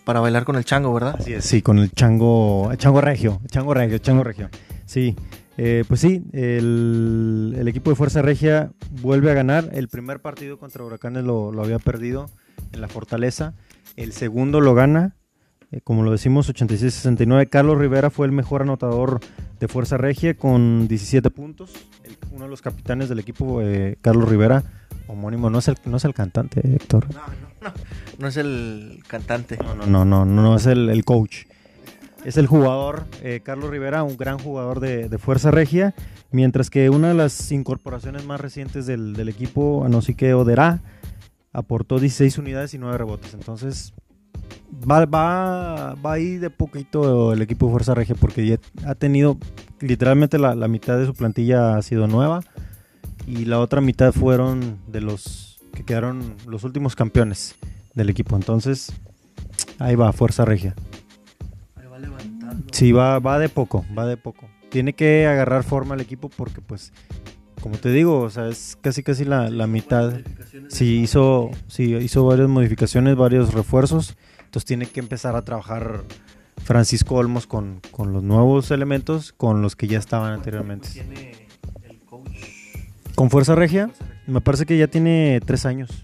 para 0.04 0.20
bailar 0.20 0.44
con 0.44 0.56
el 0.56 0.64
chango, 0.64 0.92
¿verdad? 0.92 1.16
Así 1.18 1.32
es, 1.32 1.44
sí, 1.44 1.62
con 1.62 1.78
el 1.78 1.90
chango, 1.92 2.70
el 2.70 2.78
chango 2.78 3.00
regio, 3.00 3.40
chango 3.46 3.74
regio, 3.74 3.98
chango 3.98 4.24
regio. 4.24 4.50
Sí, 4.84 5.14
eh, 5.58 5.84
pues 5.86 6.00
sí, 6.00 6.24
el, 6.32 7.64
equipo 7.68 7.90
de 7.90 7.96
Fuerza 7.96 8.22
Regia 8.22 8.72
vuelve 9.00 9.30
a 9.30 9.34
ganar. 9.34 9.70
El 9.72 9.88
primer 9.88 10.20
partido 10.20 10.58
contra 10.58 10.84
Huracanes 10.84 11.24
lo, 11.24 11.52
había 11.62 11.78
perdido 11.78 12.30
en 12.72 12.80
la 12.80 12.88
Fortaleza. 12.88 13.54
El 13.96 14.12
segundo 14.12 14.60
lo 14.60 14.74
gana, 14.74 15.16
eh, 15.72 15.80
como 15.82 16.02
lo 16.02 16.12
decimos, 16.12 16.48
86-69. 16.48 17.48
Carlos 17.48 17.78
Rivera 17.78 18.10
fue 18.10 18.26
el 18.26 18.32
mejor 18.32 18.62
anotador 18.62 19.20
de 19.58 19.68
Fuerza 19.68 19.96
Regia 19.96 20.34
con 20.34 20.86
17 20.86 21.30
puntos. 21.30 21.72
uno 22.30 22.44
de 22.44 22.50
los 22.50 22.62
capitanes 22.62 23.08
del 23.08 23.18
equipo, 23.18 23.60
eh, 23.60 23.96
Carlos 24.00 24.28
Rivera, 24.28 24.62
homónimo, 25.08 25.50
no 25.50 25.58
es 25.58 25.68
el, 25.68 25.76
no 25.84 25.96
es 25.96 26.04
el 26.04 26.14
cantante, 26.14 26.60
Héctor. 26.64 27.06
No, 27.12 27.20
no, 27.26 27.68
no, 27.68 27.74
no 28.18 28.28
es 28.28 28.36
el 28.36 29.02
cantante. 29.08 29.58
No, 29.58 29.74
no, 29.74 29.86
no, 29.86 30.04
no, 30.04 30.24
no, 30.24 30.42
no 30.42 30.56
es 30.56 30.66
el, 30.66 30.88
el 30.88 31.04
coach 31.04 31.46
es 32.24 32.36
el 32.36 32.46
jugador 32.46 33.06
eh, 33.22 33.40
Carlos 33.42 33.70
Rivera, 33.70 34.02
un 34.02 34.16
gran 34.16 34.38
jugador 34.38 34.80
de, 34.80 35.08
Fuerza 35.18 35.50
Regia, 35.50 35.94
mientras 36.30 36.70
que 36.70 36.90
una 36.90 37.08
de 37.08 37.14
las 37.14 37.50
incorporaciones 37.52 38.24
más 38.24 38.40
recientes 38.40 38.86
del, 38.86 39.28
equipo, 39.28 39.84
Anosique 39.84 40.34
Odera, 40.34 40.80
aportó 41.52 41.98
16 41.98 42.38
unidades 42.38 42.74
y 42.74 42.78
9 42.78 42.96
rebotes. 42.96 43.34
Entonces, 43.34 43.92
va, 44.72 45.04
va, 45.06 45.94
va 45.94 46.12
ahí 46.12 46.38
de 46.38 46.50
poquito 46.50 47.32
el 47.32 47.42
equipo 47.42 47.66
de 47.66 47.72
Fuerza 47.72 47.94
Regia 47.94 48.14
porque 48.14 48.46
ya 48.46 48.58
ha 48.86 48.94
tenido 48.94 49.38
literalmente 49.80 50.38
la, 50.38 50.54
mitad 50.68 50.98
de 50.98 51.06
su 51.06 51.14
plantilla 51.14 51.76
ha 51.76 51.82
sido 51.82 52.06
nueva 52.06 52.40
y 53.26 53.44
la 53.44 53.60
otra 53.60 53.80
mitad 53.80 54.12
fueron 54.12 54.78
de 54.86 55.00
los 55.00 55.60
que 55.74 55.84
quedaron 55.84 56.36
los 56.46 56.64
últimos 56.64 56.96
campeones 56.96 57.54
del 57.94 58.10
equipo. 58.10 58.36
Entonces, 58.36 58.92
ahí 59.78 59.94
va, 59.94 60.12
Fuerza 60.12 60.44
Regia. 60.44 60.74
Sí, 62.72 62.92
va, 62.92 63.18
va 63.18 63.38
de 63.38 63.48
poco, 63.48 63.84
va 63.96 64.06
de 64.06 64.16
poco. 64.16 64.48
Tiene 64.70 64.94
que 64.94 65.26
agarrar 65.26 65.62
forma 65.62 65.94
el 65.94 66.00
equipo 66.00 66.28
porque, 66.28 66.60
pues, 66.60 66.92
como 67.60 67.76
te 67.76 67.90
digo, 67.90 68.20
o 68.20 68.30
sea, 68.30 68.48
es 68.48 68.76
casi 68.80 69.02
casi 69.02 69.24
la, 69.24 69.48
mitad. 69.66 70.20
Sí, 70.68 71.00
hizo, 71.00 71.50
sí, 71.68 71.94
hizo 71.94 72.24
varias 72.24 72.48
modificaciones, 72.48 73.16
varios 73.16 73.54
refuerzos. 73.54 74.16
Entonces 74.52 74.66
tiene 74.66 74.84
que 74.84 75.00
empezar 75.00 75.34
a 75.34 75.40
trabajar 75.40 76.04
Francisco 76.62 77.14
Olmos 77.14 77.46
con, 77.46 77.80
los 77.96 78.22
nuevos 78.22 78.70
elementos, 78.70 79.32
con 79.32 79.62
los 79.62 79.76
que 79.76 79.86
ya 79.86 79.98
estaban 79.98 80.30
anteriormente. 80.30 80.90
¿Con 83.14 83.30
Fuerza 83.30 83.54
Regia? 83.54 83.88
Me 84.26 84.42
parece 84.42 84.66
que 84.66 84.76
ya 84.76 84.88
tiene 84.88 85.40
tres 85.42 85.64
años. 85.64 86.02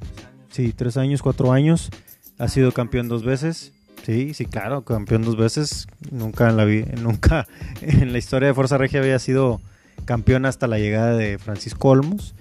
Sí, 0.49 0.72
tres 0.72 0.96
años, 0.96 1.20
cuatro 1.20 1.53
años. 1.53 1.90
Ha 2.38 2.49
sido 2.49 2.72
campeón 2.72 3.09
dos 3.09 3.22
veces. 3.22 3.74
Sí, 4.03 4.32
sí, 4.32 4.46
claro, 4.46 4.82
campeón 4.82 5.24
dos 5.24 5.36
veces. 5.36 5.86
Nunca 6.11 6.49
en 6.49 6.57
la, 6.57 6.64
nunca 7.03 7.46
en 7.82 8.12
la 8.12 8.18
historia 8.18 8.49
de 8.49 8.55
Fuerza 8.55 8.78
Regia 8.78 9.01
había 9.01 9.18
sido 9.18 9.61
campeón 10.07 10.46
hasta 10.46 10.68
la 10.68 10.78
llegada 10.78 11.14
de 11.14 11.36
Francisco 11.36 11.90
Olmos. 11.90 12.34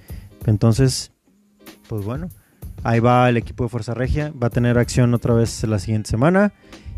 Entonces, 0.46 1.12
pues 1.90 2.06
bueno, 2.06 2.30
ahí 2.88 3.02
va 3.02 3.28
el 3.28 3.36
equipo 3.36 3.66
de 3.66 3.70
Fuerza 3.70 3.94
Regia. 3.94 4.32
Va 4.42 4.48
a 4.48 4.50
tener 4.50 4.78
acción 4.78 5.14
otra 5.14 5.34
vez 5.34 5.62
la 5.66 5.78
siguiente 5.78 6.10
semana. 6.10 6.54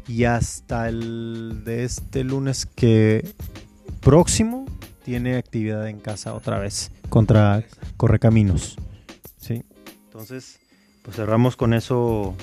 Y 0.07 0.25
hasta 0.25 0.87
el 0.87 1.63
de 1.65 1.83
este 1.83 2.23
lunes 2.23 2.67
que 2.67 3.27
próximo 3.99 4.65
tiene 5.03 5.37
actividad 5.37 5.87
en 5.87 5.99
casa 5.99 6.35
otra 6.35 6.59
vez 6.59 6.91
contra 7.09 7.63
Correcaminos. 7.97 8.77
¿sí? 9.37 9.63
Entonces, 10.05 10.59
pues 11.01 11.17
cerramos 11.17 11.55
con 11.55 11.73
eso 11.73 12.35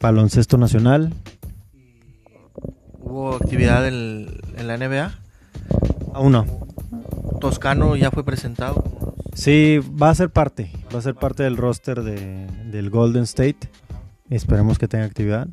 baloncesto 0.00 0.56
nacional. 0.56 1.12
¿Hubo 3.00 3.34
actividad 3.34 3.86
en, 3.88 4.28
en 4.56 4.68
la 4.68 4.76
NBA? 4.76 5.12
Aún 6.14 6.32
no. 6.32 6.46
Toscano 7.40 7.96
ya 7.96 8.12
fue 8.12 8.24
presentado. 8.24 9.01
Sí, 9.34 9.78
va 9.78 10.10
a 10.10 10.14
ser 10.14 10.30
parte, 10.30 10.70
va 10.94 10.98
a 10.98 11.02
ser 11.02 11.14
parte 11.14 11.42
del 11.42 11.56
roster 11.56 12.02
de, 12.02 12.46
del 12.70 12.90
Golden 12.90 13.22
State. 13.22 13.70
Esperemos 14.30 14.78
que 14.78 14.88
tenga 14.88 15.04
actividad, 15.04 15.48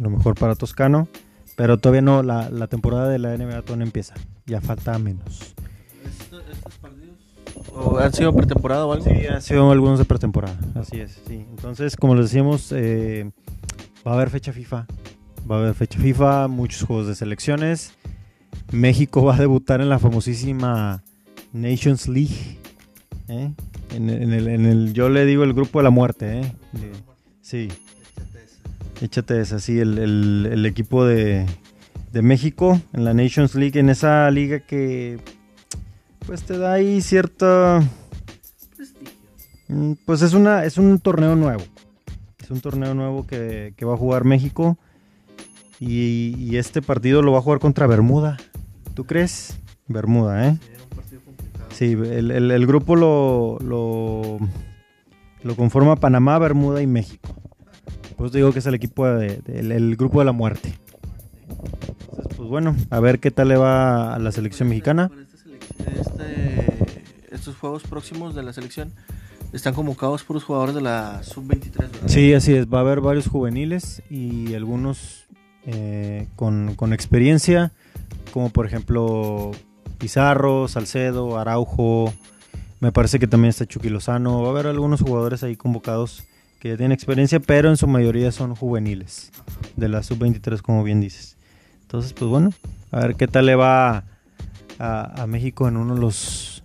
lo 0.00 0.10
mejor 0.10 0.34
para 0.34 0.54
Toscano, 0.54 1.08
pero 1.56 1.78
todavía 1.78 2.02
no, 2.02 2.22
la, 2.22 2.50
la 2.50 2.66
temporada 2.66 3.08
de 3.08 3.18
la 3.18 3.36
NBA 3.36 3.62
todavía 3.62 3.76
no 3.76 3.84
empieza, 3.84 4.14
ya 4.46 4.60
falta 4.60 4.98
menos. 4.98 5.54
¿Estos 6.50 6.74
partidos 6.80 7.14
o 7.74 7.98
han 7.98 8.12
sido 8.12 8.34
pretemporada 8.34 8.86
o 8.86 8.92
algo? 8.92 9.04
Sí, 9.04 9.26
han 9.26 9.42
sido 9.42 9.70
algunos 9.70 9.98
de 9.98 10.04
pretemporada, 10.04 10.58
así 10.74 11.00
es, 11.00 11.20
sí. 11.26 11.46
Entonces, 11.50 11.96
como 11.96 12.14
les 12.14 12.26
decíamos, 12.26 12.72
eh, 12.72 13.30
va 14.06 14.12
a 14.12 14.14
haber 14.14 14.30
fecha 14.30 14.52
FIFA, 14.52 14.86
va 15.50 15.56
a 15.56 15.58
haber 15.60 15.74
fecha 15.74 15.98
FIFA, 15.98 16.48
muchos 16.48 16.82
juegos 16.82 17.06
de 17.06 17.14
selecciones. 17.14 17.94
México 18.70 19.22
va 19.24 19.34
a 19.34 19.38
debutar 19.38 19.80
en 19.80 19.88
la 19.88 19.98
famosísima 19.98 21.02
Nations 21.52 22.08
League. 22.08 22.58
¿Eh? 23.28 23.52
En, 23.94 24.10
en 24.10 24.32
el, 24.32 24.48
en 24.48 24.66
el- 24.66 24.92
yo 24.94 25.08
le 25.08 25.24
digo 25.26 25.44
el 25.44 25.52
grupo 25.54 25.78
de 25.78 25.84
la 25.84 25.90
muerte. 25.90 26.40
¿eh? 26.40 26.52
De- 26.72 26.92
sí, 27.40 27.68
échate 29.00 29.40
esa, 29.40 29.58
sí, 29.60 29.78
el, 29.78 29.98
el- 29.98 30.48
el 30.52 30.66
equipo 30.66 31.04
de, 31.04 31.46
de 32.12 32.22
México 32.22 32.80
en 32.92 33.04
la 33.04 33.14
Nations 33.14 33.54
League, 33.54 33.78
en 33.78 33.88
esa 33.90 34.30
liga 34.30 34.60
que 34.60 35.18
pues 36.26 36.42
te 36.44 36.56
da 36.58 36.72
ahí 36.74 37.00
cierta... 37.02 37.82
Mm, 39.68 39.92
Pues 40.06 40.22
es, 40.22 40.32
una, 40.34 40.64
es 40.64 40.78
un 40.78 40.98
torneo 40.98 41.36
nuevo. 41.36 41.62
Es 42.42 42.50
un 42.50 42.60
torneo 42.60 42.94
nuevo 42.94 43.26
que, 43.26 43.72
que 43.76 43.84
va 43.84 43.94
a 43.94 43.98
jugar 43.98 44.24
México. 44.24 44.78
Y, 45.80 46.34
y 46.38 46.56
este 46.56 46.80
partido 46.82 47.20
lo 47.22 47.32
va 47.32 47.38
a 47.38 47.42
jugar 47.42 47.58
contra 47.58 47.86
Bermuda. 47.86 48.36
¿Tú 48.94 49.04
crees? 49.04 49.58
Bermuda, 49.88 50.48
¿eh? 50.48 50.58
Sí, 50.62 50.68
el, 51.82 52.30
el- 52.30 52.50
el 52.50 52.66
grupo 52.66 52.96
lo, 52.96 53.58
lo, 53.60 54.38
lo 55.42 55.56
conforma 55.56 55.96
Panamá, 55.96 56.38
Bermuda 56.38 56.82
y 56.82 56.86
México. 56.86 57.28
Pues 58.16 58.32
digo 58.32 58.52
que 58.52 58.60
es 58.60 58.66
el 58.66 58.74
equipo 58.74 59.06
de- 59.08 59.38
de- 59.38 59.60
el, 59.60 59.72
el 59.72 59.96
grupo 59.96 60.20
de 60.20 60.24
la 60.26 60.32
muerte. 60.32 60.74
Entonces, 61.48 62.36
pues 62.36 62.48
bueno, 62.48 62.76
a 62.90 63.00
ver 63.00 63.18
qué 63.20 63.30
tal 63.30 63.48
le 63.48 63.56
va 63.56 64.14
a 64.14 64.18
la 64.18 64.32
selección 64.32 64.68
mexicana. 64.68 65.10
Este- 65.98 67.02
estos 67.32 67.56
juegos 67.56 67.82
próximos 67.84 68.34
de 68.34 68.42
la 68.42 68.52
selección 68.52 68.92
están 69.52 69.74
convocados 69.74 70.22
por 70.24 70.34
los 70.34 70.44
jugadores 70.44 70.74
de 70.74 70.80
la 70.80 71.22
sub-23, 71.22 71.76
¿verdad? 71.78 71.98
Sí, 72.06 72.32
así 72.34 72.54
es. 72.54 72.66
Va 72.66 72.78
a 72.78 72.80
haber 72.82 73.00
varios 73.00 73.28
juveniles 73.28 74.02
y 74.10 74.54
algunos 74.54 75.24
eh, 75.66 76.28
con, 76.36 76.74
con 76.74 76.92
experiencia, 76.92 77.72
como 78.32 78.50
por 78.50 78.66
ejemplo 78.66 79.50
Pizarro, 80.04 80.68
Salcedo, 80.68 81.38
Araujo. 81.38 82.12
Me 82.80 82.92
parece 82.92 83.18
que 83.18 83.26
también 83.26 83.48
está 83.48 83.64
Chucky 83.64 83.88
Lozano. 83.88 84.42
Va 84.42 84.48
a 84.48 84.50
haber 84.50 84.66
algunos 84.66 85.00
jugadores 85.00 85.42
ahí 85.42 85.56
convocados 85.56 86.24
que 86.60 86.68
ya 86.68 86.76
tienen 86.76 86.92
experiencia, 86.92 87.40
pero 87.40 87.70
en 87.70 87.78
su 87.78 87.86
mayoría 87.86 88.30
son 88.30 88.54
juveniles 88.54 89.32
de 89.76 89.88
la 89.88 90.02
sub-23, 90.02 90.60
como 90.60 90.84
bien 90.84 91.00
dices. 91.00 91.38
Entonces, 91.80 92.12
pues 92.12 92.28
bueno, 92.30 92.50
a 92.90 93.00
ver 93.00 93.14
qué 93.16 93.26
tal 93.26 93.46
le 93.46 93.54
va 93.54 94.04
a, 94.78 95.22
a 95.22 95.26
México 95.26 95.68
en 95.68 95.78
uno 95.78 95.94
de 95.94 96.02
los 96.02 96.62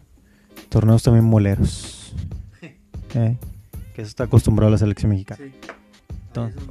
torneos 0.67 1.01
también 1.03 1.23
moleros. 1.23 2.13
Eh, 3.15 3.37
que 3.95 4.01
eso 4.03 4.09
está 4.09 4.25
acostumbrado 4.25 4.67
a 4.67 4.71
la 4.73 4.77
selección 4.77 5.09
mexicana. 5.11 5.43
Sí. 5.43 5.51
Entonces- 6.27 6.61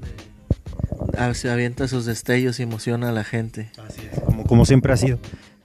ah, 1.16 1.32
se 1.34 1.50
avienta 1.50 1.88
sus 1.88 2.04
destellos 2.04 2.60
y 2.60 2.62
emociona 2.62 3.08
a 3.08 3.12
la 3.12 3.24
gente. 3.24 3.70
Así 3.84 4.02
es. 4.12 4.20
Como, 4.20 4.44
como 4.44 4.64
siempre 4.66 4.92
ha 4.92 4.96
sido. 4.98 5.18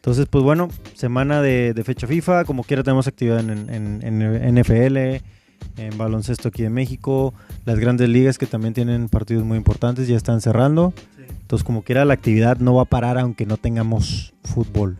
Entonces, 0.04 0.26
pues 0.30 0.43
bueno, 0.43 0.68
semana 0.95 1.41
de, 1.41 1.74
de 1.74 1.84
fecha 1.86 2.08
FIFA, 2.08 2.43
como 2.43 2.66
quiera 2.66 2.84
tenemos 2.84 3.08
actividad 3.08 3.39
en, 3.39 3.70
en- 3.70 4.01
en 4.04 4.56
NFL, 4.60 4.97
en 5.78 5.97
baloncesto 5.97 6.49
aquí 6.49 6.66
en 6.66 6.74
México, 6.74 7.34
las 7.64 7.80
grandes 7.80 8.10
ligas 8.10 8.38
que 8.38 8.45
también 8.45 8.74
tienen 8.74 9.08
partidos 9.08 9.45
muy 9.45 9.58
importantes, 9.58 10.10
ya 10.10 10.18
están 10.18 10.41
cerrando. 10.41 10.93
Entonces, 11.39 11.64
como 11.64 11.84
quiera, 11.84 12.04
la 12.04 12.14
actividad 12.16 12.58
no 12.58 12.76
va 12.76 12.82
a 12.82 12.86
parar 12.86 13.18
aunque 13.18 13.45
no 13.45 13.56
tengamos 13.56 14.34
fútbol 14.43 14.97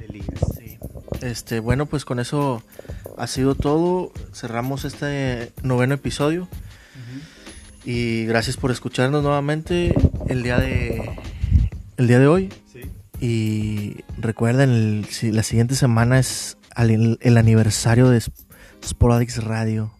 de 0.00 0.08
ligas. 0.08 0.38
Sí. 0.58 0.76
Este, 1.22 1.60
bueno, 1.60 1.86
pues 1.86 2.04
con 2.04 2.18
eso 2.18 2.62
ha 3.16 3.26
sido 3.26 3.54
todo. 3.54 4.12
Cerramos 4.34 4.84
este 4.84 5.50
noveno 5.62 5.94
episodio. 5.94 6.46
Y 7.86 8.26
gracias 8.26 8.58
por 8.58 8.70
escucharnos 8.70 9.22
nuevamente 9.22 9.94
el 10.28 10.42
día 10.42 10.58
de 10.58 11.10
el 11.96 12.06
día 12.06 12.18
de 12.18 12.26
hoy. 12.26 12.50
Y 13.20 14.04
recuerden, 14.16 14.70
el- 14.70 15.04
si- 15.10 15.32
la 15.32 15.42
siguiente 15.42 15.74
semana 15.74 16.18
es 16.18 16.56
al- 16.74 17.18
el, 17.20 17.36
aniversario 17.36 18.08
de 18.08 18.18
Sp- 18.22 18.36
Sporadix 18.84 19.42
Radio. 19.42 19.92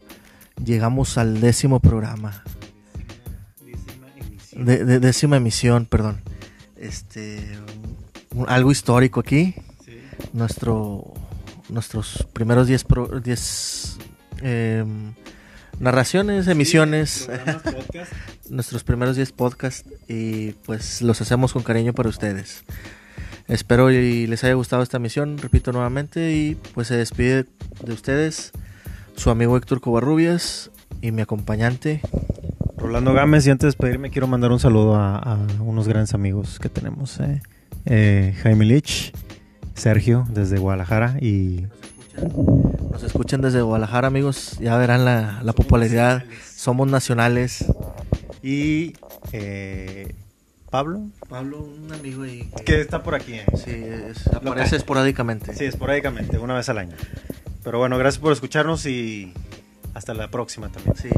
Llegamos 0.64 1.18
al 1.18 1.40
décimo 1.40 1.80
programa. 1.80 2.42
De, 4.52 4.84
de- 4.84 4.98
décima 5.00 5.36
emisión, 5.36 5.86
perdón. 5.86 6.20
Este, 6.76 7.40
un- 8.34 8.48
algo 8.48 8.70
histórico 8.72 9.20
aquí. 9.20 9.54
Nuestro, 10.32 11.14
nuestros 11.68 12.26
primeros 12.32 12.66
10 12.66 12.84
pro- 12.84 13.20
10, 13.20 13.98
em, 14.42 15.14
narraciones, 15.78 16.48
emisiones, 16.48 17.28
nuestros 18.50 18.82
primeros 18.84 19.14
10 19.16 19.30
podcasts 19.32 19.84
y 20.08 20.52
pues 20.66 21.02
los 21.02 21.20
hacemos 21.20 21.52
con 21.52 21.62
cariño 21.62 21.92
para 21.92 22.08
ustedes. 22.08 22.64
Espero 23.48 23.90
y 23.90 24.26
les 24.26 24.44
haya 24.44 24.54
gustado 24.54 24.82
esta 24.82 24.98
emisión, 24.98 25.38
repito 25.38 25.72
nuevamente, 25.72 26.36
y 26.36 26.54
pues 26.74 26.88
se 26.88 26.96
despide 26.96 27.46
de 27.84 27.92
ustedes 27.92 28.52
su 29.16 29.30
amigo 29.30 29.56
Héctor 29.56 29.80
Covarrubias 29.80 30.70
y 31.00 31.12
mi 31.12 31.22
acompañante. 31.22 32.00
Rolando 32.76 33.12
Gámez, 33.12 33.46
y 33.46 33.50
antes 33.50 33.62
de 33.62 33.68
despedirme, 33.68 34.10
quiero 34.10 34.26
mandar 34.28 34.52
un 34.52 34.60
saludo 34.60 34.94
a, 34.94 35.18
a 35.18 35.38
unos 35.60 35.88
grandes 35.88 36.14
amigos 36.14 36.58
que 36.60 36.68
tenemos: 36.68 37.18
eh. 37.20 37.40
Eh, 37.86 38.34
Jaime 38.42 38.66
Lich, 38.66 39.12
Sergio, 39.74 40.26
desde 40.30 40.58
Guadalajara, 40.58 41.16
y 41.20 41.66
Nos 42.92 43.02
escuchan 43.02 43.40
desde 43.40 43.62
Guadalajara, 43.62 44.08
amigos, 44.08 44.58
ya 44.60 44.76
verán 44.76 45.04
la, 45.04 45.40
la 45.42 45.52
popularidad. 45.54 46.24
Somos 46.54 46.88
nacionales. 46.88 47.64
y 48.42 48.94
eh, 49.32 50.14
Pablo, 50.70 51.00
Pablo, 51.28 51.60
un 51.60 51.92
amigo 51.92 52.26
y 52.26 52.50
que 52.66 52.80
está 52.80 53.02
por 53.02 53.14
aquí. 53.14 53.34
eh. 53.34 53.44
sí, 53.56 53.70
es- 53.72 54.26
aparece 54.28 54.76
esporádicamente. 54.76 55.54
Sí, 55.54 55.64
esporádicamente, 55.64 56.38
una 56.38 56.54
vez 56.54 56.68
al 56.68 56.78
año. 56.78 56.96
Pero 57.64 57.78
bueno, 57.78 57.96
gracias 57.98 58.20
por 58.20 58.32
escucharnos 58.32 58.84
y 58.86 59.32
hasta 59.94 60.12
la 60.14 60.30
próxima 60.30 60.68
también. 60.70 60.94
Sí. 60.96 61.08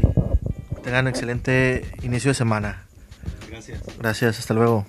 Tengan 0.83 1.07
excelente 1.07 1.85
inicio 2.01 2.31
de 2.31 2.35
semana. 2.35 2.85
Gracias. 3.49 3.81
Gracias, 3.99 4.39
hasta 4.39 4.53
luego. 4.53 4.85